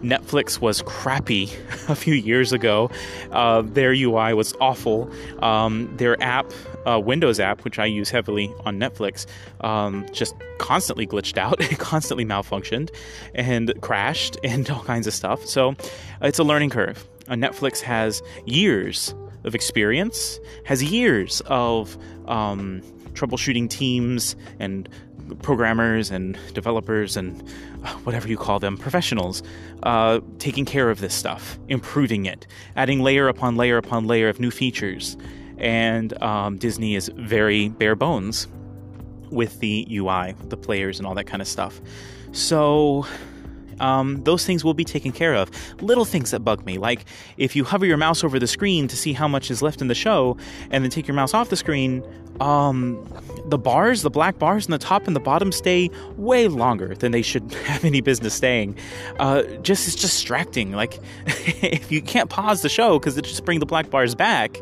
Netflix 0.02 0.60
was 0.60 0.82
crappy 0.82 1.44
a 1.88 1.94
few 1.94 2.14
years 2.14 2.52
ago. 2.52 2.90
Uh, 3.30 3.62
their 3.62 3.92
UI 3.92 4.32
was 4.34 4.54
awful. 4.60 5.10
Um, 5.42 5.94
their 5.96 6.20
app, 6.22 6.52
uh, 6.88 6.98
Windows 6.98 7.38
app, 7.38 7.64
which 7.64 7.78
I 7.78 7.86
use 7.86 8.10
heavily 8.10 8.52
on 8.64 8.78
Netflix, 8.78 9.26
um, 9.60 10.06
just 10.12 10.34
constantly 10.58 11.06
glitched 11.06 11.36
out, 11.36 11.58
constantly 11.78 12.24
malfunctioned, 12.24 12.90
and 13.34 13.72
crashed, 13.80 14.36
and 14.44 14.68
all 14.70 14.82
kinds 14.84 15.06
of 15.06 15.14
stuff. 15.14 15.44
So 15.46 15.74
it's 16.22 16.38
a 16.38 16.44
learning 16.44 16.70
curve. 16.70 17.06
Uh, 17.28 17.34
Netflix 17.34 17.80
has 17.80 18.22
years 18.46 19.14
of 19.44 19.54
experience, 19.54 20.40
has 20.64 20.82
years 20.82 21.42
of 21.46 21.96
um, 22.26 22.82
troubleshooting 23.12 23.68
teams 23.68 24.36
and 24.58 24.88
programmers 25.42 26.10
and 26.10 26.38
developers 26.54 27.16
and 27.16 27.42
uh, 27.84 27.92
whatever 27.98 28.28
you 28.28 28.36
call 28.36 28.58
them, 28.58 28.76
professionals, 28.76 29.42
uh, 29.82 30.20
taking 30.38 30.64
care 30.64 30.90
of 30.90 31.00
this 31.00 31.14
stuff, 31.14 31.58
improving 31.68 32.24
it, 32.24 32.46
adding 32.76 33.00
layer 33.00 33.28
upon 33.28 33.56
layer 33.56 33.76
upon 33.76 34.06
layer 34.06 34.28
of 34.28 34.40
new 34.40 34.50
features. 34.50 35.16
And 35.58 36.20
um, 36.22 36.56
Disney 36.56 36.94
is 36.94 37.10
very 37.14 37.68
bare 37.68 37.96
bones 37.96 38.48
with 39.30 39.58
the 39.60 39.86
UI, 39.90 40.34
the 40.48 40.56
players, 40.56 40.98
and 40.98 41.06
all 41.06 41.14
that 41.14 41.26
kind 41.26 41.42
of 41.42 41.48
stuff. 41.48 41.80
So 42.32 43.06
um, 43.80 44.22
those 44.24 44.44
things 44.44 44.64
will 44.64 44.74
be 44.74 44.84
taken 44.84 45.12
care 45.12 45.34
of. 45.34 45.50
Little 45.82 46.04
things 46.04 46.30
that 46.30 46.40
bug 46.40 46.64
me, 46.64 46.78
like 46.78 47.04
if 47.36 47.56
you 47.56 47.64
hover 47.64 47.86
your 47.86 47.96
mouse 47.96 48.24
over 48.24 48.38
the 48.38 48.46
screen 48.46 48.88
to 48.88 48.96
see 48.96 49.12
how 49.12 49.28
much 49.28 49.50
is 49.50 49.62
left 49.62 49.80
in 49.80 49.88
the 49.88 49.94
show, 49.94 50.36
and 50.70 50.84
then 50.84 50.90
take 50.90 51.06
your 51.06 51.14
mouse 51.14 51.34
off 51.34 51.48
the 51.48 51.56
screen, 51.56 52.02
um, 52.40 53.04
the 53.46 53.58
bars, 53.58 54.02
the 54.02 54.10
black 54.10 54.38
bars 54.38 54.66
in 54.66 54.70
the 54.70 54.78
top 54.78 55.06
and 55.06 55.16
the 55.16 55.20
bottom 55.20 55.52
stay 55.52 55.90
way 56.16 56.48
longer 56.48 56.94
than 56.94 57.12
they 57.12 57.22
should 57.22 57.52
have 57.66 57.84
any 57.84 58.00
business 58.00 58.34
staying. 58.34 58.76
Uh, 59.18 59.42
just 59.62 59.86
it's 59.86 59.96
distracting. 59.96 60.72
Like 60.72 60.98
if 61.26 61.90
you 61.90 62.02
can't 62.02 62.30
pause 62.30 62.62
the 62.62 62.68
show 62.68 62.98
because 62.98 63.16
it 63.18 63.24
just 63.24 63.44
bring 63.44 63.60
the 63.60 63.66
black 63.66 63.90
bars 63.90 64.14
back, 64.14 64.60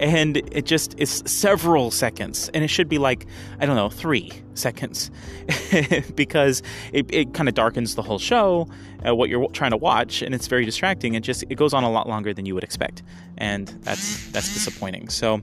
and 0.00 0.38
it 0.52 0.66
just 0.66 0.98
is 0.98 1.22
several 1.26 1.90
seconds, 1.90 2.50
and 2.54 2.64
it 2.64 2.68
should 2.68 2.88
be 2.88 2.98
like 2.98 3.26
I 3.60 3.66
don't 3.66 3.76
know 3.76 3.90
three 3.90 4.32
seconds 4.54 5.10
because 6.14 6.62
it, 6.92 7.12
it 7.12 7.34
kind 7.34 7.48
of 7.48 7.54
darkens 7.54 7.94
the 7.94 8.02
whole 8.02 8.18
show, 8.18 8.68
uh, 9.06 9.14
what 9.14 9.28
you're 9.28 9.48
trying 9.50 9.70
to 9.70 9.76
watch, 9.76 10.22
and 10.22 10.34
it's 10.34 10.46
very 10.46 10.64
distracting. 10.64 11.14
It 11.14 11.20
just 11.20 11.44
it 11.48 11.56
goes 11.56 11.74
on 11.74 11.84
a 11.84 11.90
lot 11.90 12.08
longer 12.08 12.34
than 12.34 12.46
you 12.46 12.54
would 12.54 12.64
expect, 12.64 13.02
and 13.38 13.68
that's 13.82 14.30
that's 14.30 14.52
disappointing. 14.52 15.08
So 15.08 15.42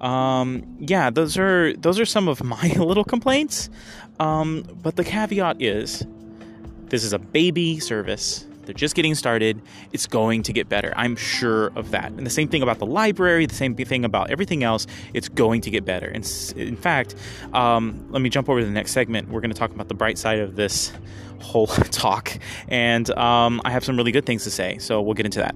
um, 0.00 0.76
yeah, 0.80 1.10
those 1.10 1.36
are 1.38 1.74
those 1.74 1.98
are 1.98 2.06
some 2.06 2.28
of 2.28 2.42
my 2.44 2.68
little 2.76 3.04
complaints. 3.04 3.70
Um, 4.20 4.64
but 4.82 4.96
the 4.96 5.04
caveat 5.04 5.62
is, 5.62 6.04
this 6.86 7.04
is 7.04 7.12
a 7.12 7.18
baby 7.18 7.78
service. 7.78 8.47
They're 8.68 8.74
just 8.74 8.94
getting 8.94 9.14
started. 9.14 9.62
It's 9.94 10.06
going 10.06 10.42
to 10.42 10.52
get 10.52 10.68
better. 10.68 10.92
I'm 10.94 11.16
sure 11.16 11.68
of 11.68 11.92
that. 11.92 12.12
And 12.12 12.26
the 12.26 12.30
same 12.30 12.48
thing 12.48 12.60
about 12.60 12.78
the 12.78 12.84
library, 12.84 13.46
the 13.46 13.54
same 13.54 13.74
thing 13.74 14.04
about 14.04 14.30
everything 14.30 14.62
else. 14.62 14.86
It's 15.14 15.30
going 15.30 15.62
to 15.62 15.70
get 15.70 15.86
better. 15.86 16.06
And 16.06 16.30
in 16.54 16.76
fact, 16.76 17.14
um, 17.54 18.06
let 18.10 18.20
me 18.20 18.28
jump 18.28 18.50
over 18.50 18.60
to 18.60 18.66
the 18.66 18.70
next 18.70 18.92
segment. 18.92 19.30
We're 19.30 19.40
going 19.40 19.52
to 19.52 19.58
talk 19.58 19.70
about 19.70 19.88
the 19.88 19.94
bright 19.94 20.18
side 20.18 20.40
of 20.40 20.54
this 20.54 20.92
whole 21.40 21.66
talk. 21.90 22.38
And 22.68 23.08
um, 23.12 23.62
I 23.64 23.70
have 23.70 23.86
some 23.86 23.96
really 23.96 24.12
good 24.12 24.26
things 24.26 24.44
to 24.44 24.50
say. 24.50 24.76
So 24.76 25.00
we'll 25.00 25.14
get 25.14 25.24
into 25.24 25.38
that. 25.38 25.54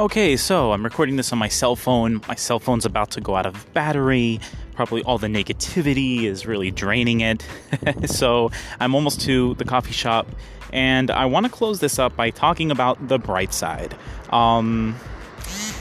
Okay, 0.00 0.34
so 0.38 0.72
I'm 0.72 0.82
recording 0.82 1.16
this 1.16 1.30
on 1.30 1.38
my 1.38 1.48
cell 1.48 1.76
phone. 1.76 2.22
My 2.26 2.34
cell 2.34 2.58
phone's 2.58 2.86
about 2.86 3.10
to 3.10 3.20
go 3.20 3.36
out 3.36 3.44
of 3.44 3.70
battery. 3.74 4.40
Probably 4.74 5.02
all 5.02 5.18
the 5.18 5.26
negativity 5.26 6.22
is 6.22 6.46
really 6.46 6.70
draining 6.70 7.20
it. 7.20 7.44
so 8.06 8.50
I'm 8.80 8.94
almost 8.94 9.20
to 9.26 9.52
the 9.56 9.66
coffee 9.66 9.92
shop, 9.92 10.26
and 10.72 11.10
I 11.10 11.26
want 11.26 11.44
to 11.44 11.52
close 11.52 11.80
this 11.80 11.98
up 11.98 12.16
by 12.16 12.30
talking 12.30 12.70
about 12.70 13.08
the 13.08 13.18
bright 13.18 13.52
side. 13.52 13.94
Um, 14.30 14.96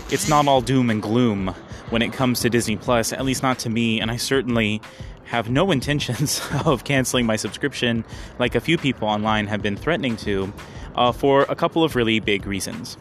it's 0.09 0.27
not 0.27 0.49
all 0.49 0.59
doom 0.59 0.89
and 0.89 1.01
gloom 1.01 1.55
when 1.89 2.01
it 2.01 2.11
comes 2.11 2.41
to 2.41 2.49
Disney 2.49 2.75
Plus, 2.75 3.13
at 3.13 3.23
least 3.23 3.41
not 3.41 3.57
to 3.59 3.69
me, 3.69 4.01
and 4.01 4.11
I 4.11 4.17
certainly 4.17 4.81
have 5.27 5.49
no 5.49 5.71
intentions 5.77 6.41
of 6.65 6.83
canceling 6.83 7.25
my 7.25 7.37
subscription 7.37 8.03
like 8.37 8.53
a 8.53 8.59
few 8.59 8.77
people 8.77 9.07
online 9.07 9.47
have 9.47 9.61
been 9.61 9.77
threatening 9.77 10.17
to, 10.17 10.51
uh, 10.95 11.13
for 11.13 11.43
a 11.43 11.55
couple 11.55 11.85
of 11.85 11.95
really 11.95 12.19
big 12.19 12.45
reasons. 12.45 12.97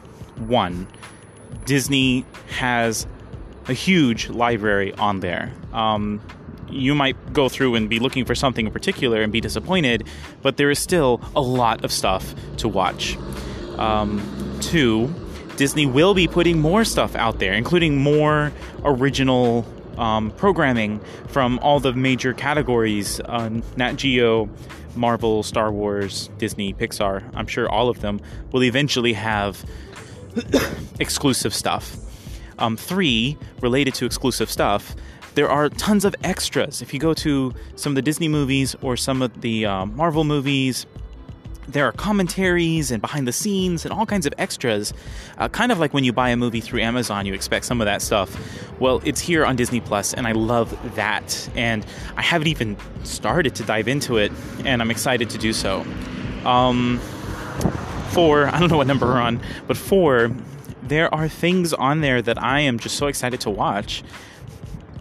one, 0.46 0.87
Disney 1.68 2.24
has 2.48 3.07
a 3.68 3.74
huge 3.74 4.31
library 4.31 4.94
on 4.94 5.20
there. 5.20 5.52
Um, 5.74 6.22
you 6.70 6.94
might 6.94 7.35
go 7.35 7.50
through 7.50 7.74
and 7.74 7.90
be 7.90 7.98
looking 7.98 8.24
for 8.24 8.35
something 8.35 8.64
in 8.64 8.72
particular 8.72 9.20
and 9.20 9.31
be 9.31 9.42
disappointed, 9.42 10.09
but 10.40 10.57
there 10.57 10.70
is 10.70 10.78
still 10.78 11.20
a 11.37 11.42
lot 11.42 11.85
of 11.85 11.92
stuff 11.92 12.35
to 12.57 12.68
watch. 12.68 13.18
Um, 13.76 14.18
two, 14.62 15.14
Disney 15.57 15.85
will 15.85 16.14
be 16.14 16.26
putting 16.26 16.59
more 16.59 16.87
stuff 16.87 17.14
out 17.14 17.38
there, 17.38 17.52
including 17.52 17.98
more 17.98 18.50
original 18.83 19.66
um, 19.98 20.31
programming 20.31 21.00
from 21.26 21.59
all 21.59 21.81
the 21.81 21.92
major 21.92 22.33
categories 22.33 23.20
uh, 23.26 23.50
Nat 23.76 23.96
Geo, 23.96 24.48
Marvel, 24.96 25.42
Star 25.42 25.70
Wars, 25.70 26.31
Disney, 26.38 26.72
Pixar. 26.72 27.22
I'm 27.35 27.46
sure 27.46 27.68
all 27.68 27.90
of 27.90 28.00
them 28.00 28.22
will 28.52 28.64
eventually 28.64 29.12
have 29.12 29.62
exclusive 31.01 31.55
stuff. 31.55 31.96
Um, 32.59 32.77
three, 32.77 33.38
related 33.61 33.94
to 33.94 34.07
exclusive 34.07 34.51
stuff, 34.51 34.96
there 35.35 35.48
are 35.48 35.68
tons 35.68 36.05
of 36.05 36.16
extras. 36.24 36.83
If 36.83 36.92
you 36.92 36.98
go 36.98 37.14
to 37.14 37.55
some 37.77 37.92
of 37.92 37.94
the 37.94 38.03
Disney 38.03 38.29
movies 38.29 38.74
or 38.83 38.96
some 38.96 39.22
of 39.22 39.40
the 39.40 39.66
uh, 39.66 39.87
Marvel 39.87 40.24
movies, 40.24 40.87
there 41.68 41.87
are 41.87 41.92
commentaries 41.92 42.90
and 42.90 43.01
behind 43.01 43.29
the 43.29 43.33
scenes 43.33 43.85
and 43.85 43.92
all 43.92 44.07
kinds 44.07 44.27
of 44.27 44.35
extras. 44.38 44.92
Uh, 45.37 45.48
kind 45.48 45.70
of 45.70 45.79
like 45.79 45.92
when 45.92 46.03
you 46.03 46.12
buy 46.12 46.31
a 46.31 46.37
movie 46.37 46.61
through 46.61 46.81
Amazon, 46.81 47.27
you 47.27 47.35
expect 47.35 47.66
some 47.66 47.81
of 47.81 47.85
that 47.85 48.03
stuff. 48.03 48.37
Well, 48.81 49.03
it's 49.05 49.20
here 49.20 49.44
on 49.44 49.55
Disney 49.55 49.81
Plus, 49.81 50.14
and 50.14 50.27
I 50.27 50.33
love 50.33 50.77
that. 50.96 51.48
And 51.55 51.85
I 52.16 52.22
haven't 52.22 52.48
even 52.48 52.77
started 53.05 53.55
to 53.57 53.62
dive 53.62 53.87
into 53.87 54.16
it, 54.16 54.33
and 54.64 54.81
I'm 54.81 54.90
excited 54.90 55.31
to 55.31 55.38
do 55.38 55.53
so. 55.53 55.85
Um, 56.44 57.01
four, 58.09 58.47
I 58.53 58.59
don't 58.59 58.71
know 58.71 58.77
what 58.77 58.87
number 58.87 59.07
we're 59.07 59.21
on, 59.21 59.40
but 59.66 59.77
four, 59.77 60.31
there 60.83 61.12
are 61.14 61.29
things 61.29 61.73
on 61.73 62.01
there 62.01 62.23
that 62.23 62.42
I 62.42 62.61
am 62.61 62.79
just 62.79 62.97
so 62.97 63.07
excited 63.07 63.40
to 63.42 63.51
watch. 63.51 64.03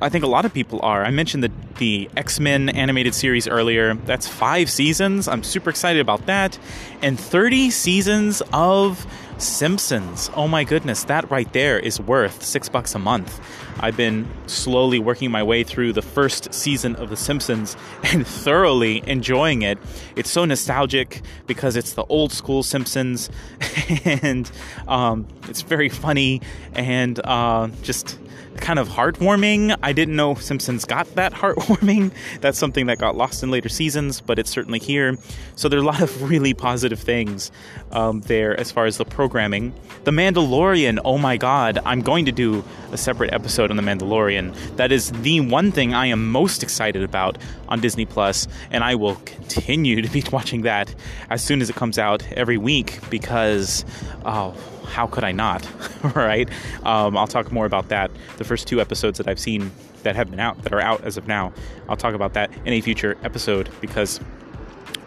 I 0.01 0.09
think 0.09 0.23
a 0.23 0.27
lot 0.27 0.45
of 0.45 0.53
people 0.53 0.79
are. 0.83 1.03
I 1.03 1.11
mentioned 1.11 1.43
the 1.43 1.51
the 1.77 2.09
X 2.15 2.39
Men 2.39 2.69
animated 2.69 3.15
series 3.15 3.47
earlier. 3.47 3.93
That's 3.93 4.27
five 4.27 4.69
seasons. 4.69 5.27
I'm 5.27 5.43
super 5.43 5.69
excited 5.69 5.99
about 5.99 6.25
that, 6.27 6.57
and 7.01 7.19
30 7.19 7.71
seasons 7.71 8.41
of 8.53 9.05
Simpsons. 9.37 10.31
Oh 10.35 10.47
my 10.47 10.63
goodness, 10.63 11.03
that 11.05 11.29
right 11.29 11.51
there 11.53 11.79
is 11.79 11.99
worth 11.99 12.43
six 12.43 12.69
bucks 12.69 12.95
a 12.95 12.99
month. 12.99 13.39
I've 13.79 13.95
been 13.95 14.27
slowly 14.47 14.97
working 14.97 15.29
my 15.29 15.43
way 15.43 15.63
through 15.63 15.93
the 15.93 16.01
first 16.01 16.51
season 16.51 16.95
of 16.95 17.11
The 17.11 17.17
Simpsons 17.17 17.77
and 18.03 18.25
thoroughly 18.25 19.03
enjoying 19.05 19.61
it. 19.61 19.77
It's 20.15 20.31
so 20.31 20.45
nostalgic 20.45 21.21
because 21.45 21.75
it's 21.75 21.93
the 21.93 22.05
old 22.05 22.31
school 22.31 22.63
Simpsons, 22.63 23.29
and 24.05 24.49
um, 24.87 25.27
it's 25.47 25.61
very 25.61 25.89
funny 25.89 26.41
and 26.73 27.19
uh, 27.23 27.69
just 27.83 28.17
kind 28.59 28.79
of 28.79 28.89
heartwarming. 28.89 29.77
I 29.81 29.93
didn't 29.93 30.15
know 30.15 30.35
Simpsons 30.35 30.85
got 30.85 31.13
that 31.15 31.33
heartwarming. 31.41 32.11
That's 32.41 32.57
something 32.57 32.87
that 32.87 32.97
got 32.97 33.15
lost 33.15 33.43
in 33.43 33.51
later 33.51 33.69
seasons, 33.69 34.21
but 34.21 34.39
it's 34.39 34.49
certainly 34.49 34.79
here. 34.79 35.17
So 35.55 35.69
there 35.69 35.79
are 35.79 35.81
a 35.81 35.85
lot 35.85 36.01
of 36.01 36.29
really 36.29 36.53
positive 36.53 36.99
things 36.99 37.51
um, 37.91 38.21
there 38.21 38.59
as 38.59 38.71
far 38.71 38.85
as 38.85 38.97
the 38.97 39.05
programming. 39.05 39.73
The 40.03 40.11
Mandalorian, 40.11 40.99
oh 41.03 41.17
my 41.17 41.37
god, 41.37 41.79
I'm 41.85 42.01
going 42.01 42.25
to 42.25 42.31
do 42.31 42.63
a 42.91 42.97
separate 42.97 43.33
episode 43.33 43.71
on 43.71 43.77
The 43.77 43.83
Mandalorian. 43.83 44.55
That 44.77 44.91
is 44.91 45.11
the 45.11 45.41
one 45.41 45.71
thing 45.71 45.93
I 45.93 46.07
am 46.07 46.29
most 46.31 46.63
excited 46.63 47.03
about 47.03 47.37
on 47.67 47.81
Disney 47.81 48.05
Plus, 48.05 48.47
and 48.71 48.83
I 48.83 48.95
will 48.95 49.15
continue 49.25 50.01
to 50.03 50.09
be 50.09 50.23
watching 50.31 50.61
that 50.63 50.93
as 51.29 51.43
soon 51.43 51.61
as 51.61 51.69
it 51.69 51.75
comes 51.75 51.97
out 51.97 52.25
every 52.33 52.57
week 52.57 52.99
because, 53.09 53.85
oh, 54.25 54.55
how 54.87 55.07
could 55.07 55.23
I 55.23 55.31
not? 55.31 55.67
right? 56.15 56.49
Um, 56.83 57.17
I'll 57.17 57.27
talk 57.27 57.51
more 57.51 57.65
about 57.65 57.89
that. 57.89 58.11
The 58.37 58.43
first 58.43 58.67
two 58.67 58.81
episodes 58.81 59.17
that 59.17 59.27
I've 59.27 59.39
seen 59.39 59.71
that 60.03 60.15
have 60.15 60.29
been 60.29 60.39
out, 60.39 60.61
that 60.63 60.73
are 60.73 60.81
out 60.81 61.03
as 61.03 61.17
of 61.17 61.27
now, 61.27 61.53
I'll 61.89 61.97
talk 61.97 62.13
about 62.13 62.33
that 62.33 62.51
in 62.65 62.73
a 62.73 62.81
future 62.81 63.17
episode 63.23 63.69
because, 63.81 64.19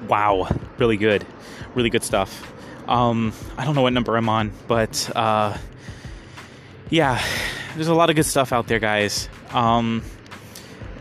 wow, 0.09 0.49
really 0.79 0.97
good, 0.97 1.27
really 1.75 1.91
good 1.91 2.05
stuff. 2.05 2.53
Um, 2.89 3.33
I 3.57 3.65
don't 3.65 3.75
know 3.75 3.83
what 3.83 3.93
number 3.93 4.17
I'm 4.17 4.29
on, 4.29 4.53
but 4.67 5.11
uh, 5.15 5.57
yeah, 6.91 7.23
there's 7.75 7.89
a 7.89 7.95
lot 7.95 8.11
of 8.11 8.17
good 8.17 8.27
stuff 8.27 8.53
out 8.53 8.67
there, 8.67 8.81
guys. 8.81 9.29
Um, 9.51 10.03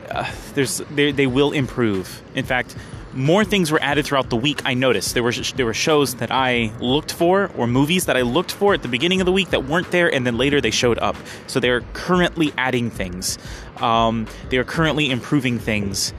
uh, 0.09 0.31
there's 0.53 0.79
they, 0.91 1.11
they 1.11 1.27
will 1.27 1.51
improve. 1.51 2.21
In 2.35 2.45
fact, 2.45 2.75
more 3.13 3.43
things 3.43 3.71
were 3.71 3.81
added 3.81 4.05
throughout 4.05 4.29
the 4.29 4.35
week. 4.35 4.61
I 4.65 4.73
noticed 4.73 5.13
there 5.13 5.23
were 5.23 5.31
there 5.31 5.65
were 5.65 5.73
shows 5.73 6.15
that 6.15 6.31
I 6.31 6.71
looked 6.79 7.11
for 7.11 7.51
or 7.57 7.67
movies 7.67 8.05
that 8.05 8.15
I 8.15 8.21
looked 8.21 8.51
for 8.51 8.73
at 8.73 8.81
the 8.81 8.87
beginning 8.87 9.21
of 9.21 9.25
the 9.25 9.31
week 9.31 9.49
that 9.49 9.65
weren't 9.65 9.91
there, 9.91 10.13
and 10.13 10.25
then 10.25 10.37
later 10.37 10.61
they 10.61 10.71
showed 10.71 10.99
up. 10.99 11.15
So 11.47 11.59
they're 11.59 11.81
currently 11.93 12.53
adding 12.57 12.89
things. 12.89 13.37
Um, 13.77 14.27
they 14.49 14.57
are 14.57 14.63
currently 14.63 15.09
improving 15.09 15.59
things, 15.59 16.13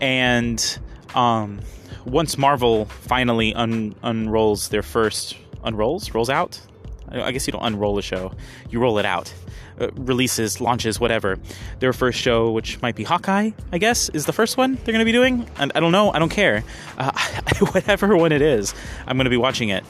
and 0.00 0.78
um, 1.14 1.60
once 2.04 2.38
Marvel 2.38 2.84
finally 2.84 3.54
un- 3.54 3.94
unrolls 4.02 4.68
their 4.68 4.82
first 4.82 5.36
unrolls 5.64 6.14
rolls 6.14 6.30
out. 6.30 6.60
I 7.08 7.30
guess 7.30 7.46
you 7.46 7.52
don't 7.52 7.64
unroll 7.64 7.98
a 7.98 8.02
show; 8.02 8.32
you 8.70 8.80
roll 8.80 8.98
it 8.98 9.06
out. 9.06 9.32
Uh, 9.78 9.90
releases, 9.92 10.60
launches, 10.60 10.98
whatever. 10.98 11.38
Their 11.80 11.92
first 11.92 12.18
show, 12.18 12.50
which 12.50 12.80
might 12.80 12.96
be 12.96 13.04
Hawkeye, 13.04 13.50
I 13.72 13.78
guess, 13.78 14.08
is 14.08 14.24
the 14.24 14.32
first 14.32 14.56
one 14.56 14.74
they're 14.76 14.92
going 14.92 15.00
to 15.00 15.04
be 15.04 15.12
doing. 15.12 15.48
And 15.58 15.70
I 15.74 15.80
don't 15.80 15.92
know. 15.92 16.10
I 16.12 16.18
don't 16.18 16.30
care. 16.30 16.64
Uh, 16.96 17.12
whatever 17.72 18.16
one 18.16 18.32
it 18.32 18.42
is, 18.42 18.74
I'm 19.06 19.16
going 19.16 19.24
to 19.24 19.30
be 19.30 19.36
watching 19.36 19.68
it, 19.68 19.84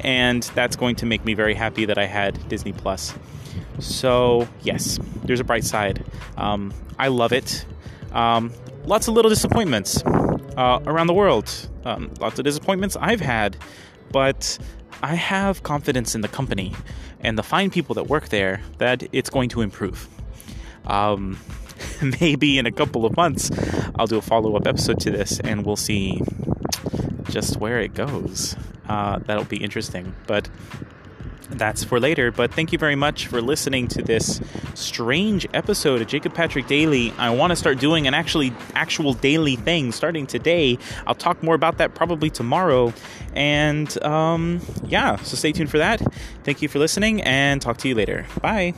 and 0.00 0.42
that's 0.54 0.76
going 0.76 0.96
to 0.96 1.06
make 1.06 1.24
me 1.24 1.34
very 1.34 1.54
happy 1.54 1.86
that 1.86 1.98
I 1.98 2.06
had 2.06 2.48
Disney 2.48 2.72
Plus. 2.72 3.14
So 3.80 4.48
yes, 4.62 4.98
there's 5.24 5.40
a 5.40 5.44
bright 5.44 5.64
side. 5.64 6.04
Um, 6.36 6.72
I 6.98 7.08
love 7.08 7.32
it. 7.32 7.64
Um, 8.12 8.52
lots 8.84 9.08
of 9.08 9.14
little 9.14 9.28
disappointments 9.28 10.04
uh, 10.04 10.80
around 10.86 11.06
the 11.06 11.14
world. 11.14 11.50
Um, 11.84 12.10
lots 12.20 12.38
of 12.38 12.44
disappointments 12.44 12.96
I've 13.00 13.20
had, 13.20 13.56
but 14.10 14.58
I 15.02 15.14
have 15.16 15.62
confidence 15.62 16.14
in 16.14 16.20
the 16.20 16.28
company 16.28 16.74
and 17.20 17.36
the 17.36 17.42
fine 17.42 17.70
people 17.70 17.94
that 17.96 18.04
work 18.04 18.28
there 18.28 18.60
that 18.78 19.02
it's 19.12 19.30
going 19.30 19.48
to 19.50 19.60
improve. 19.60 20.08
Um, 20.86 21.38
maybe 22.20 22.58
in 22.58 22.66
a 22.66 22.72
couple 22.72 23.04
of 23.04 23.16
months, 23.16 23.50
I'll 23.96 24.06
do 24.06 24.18
a 24.18 24.22
follow 24.22 24.56
up 24.56 24.66
episode 24.66 25.00
to 25.00 25.10
this 25.10 25.40
and 25.40 25.66
we'll 25.66 25.76
see 25.76 26.22
just 27.30 27.56
where 27.56 27.80
it 27.80 27.94
goes. 27.94 28.56
Uh, 28.88 29.18
that'll 29.20 29.44
be 29.44 29.56
interesting. 29.56 30.14
But 30.26 30.48
that's 31.58 31.84
for 31.84 32.00
later. 32.00 32.30
But 32.30 32.52
thank 32.52 32.72
you 32.72 32.78
very 32.78 32.96
much 32.96 33.26
for 33.26 33.40
listening 33.40 33.88
to 33.88 34.02
this 34.02 34.40
strange 34.74 35.46
episode 35.54 36.02
of 36.02 36.08
Jacob 36.08 36.34
Patrick 36.34 36.66
Daily. 36.66 37.12
I 37.18 37.30
want 37.30 37.50
to 37.50 37.56
start 37.56 37.78
doing 37.78 38.06
an 38.06 38.14
actually 38.14 38.52
actual 38.74 39.14
daily 39.14 39.56
thing 39.56 39.92
starting 39.92 40.26
today. 40.26 40.78
I'll 41.06 41.14
talk 41.14 41.42
more 41.42 41.54
about 41.54 41.78
that 41.78 41.94
probably 41.94 42.30
tomorrow. 42.30 42.92
And 43.34 44.02
um, 44.04 44.60
yeah, 44.86 45.16
so 45.16 45.36
stay 45.36 45.52
tuned 45.52 45.70
for 45.70 45.78
that. 45.78 46.00
Thank 46.44 46.62
you 46.62 46.68
for 46.68 46.78
listening 46.78 47.22
and 47.22 47.60
talk 47.60 47.78
to 47.78 47.88
you 47.88 47.94
later. 47.94 48.26
Bye. 48.40 48.74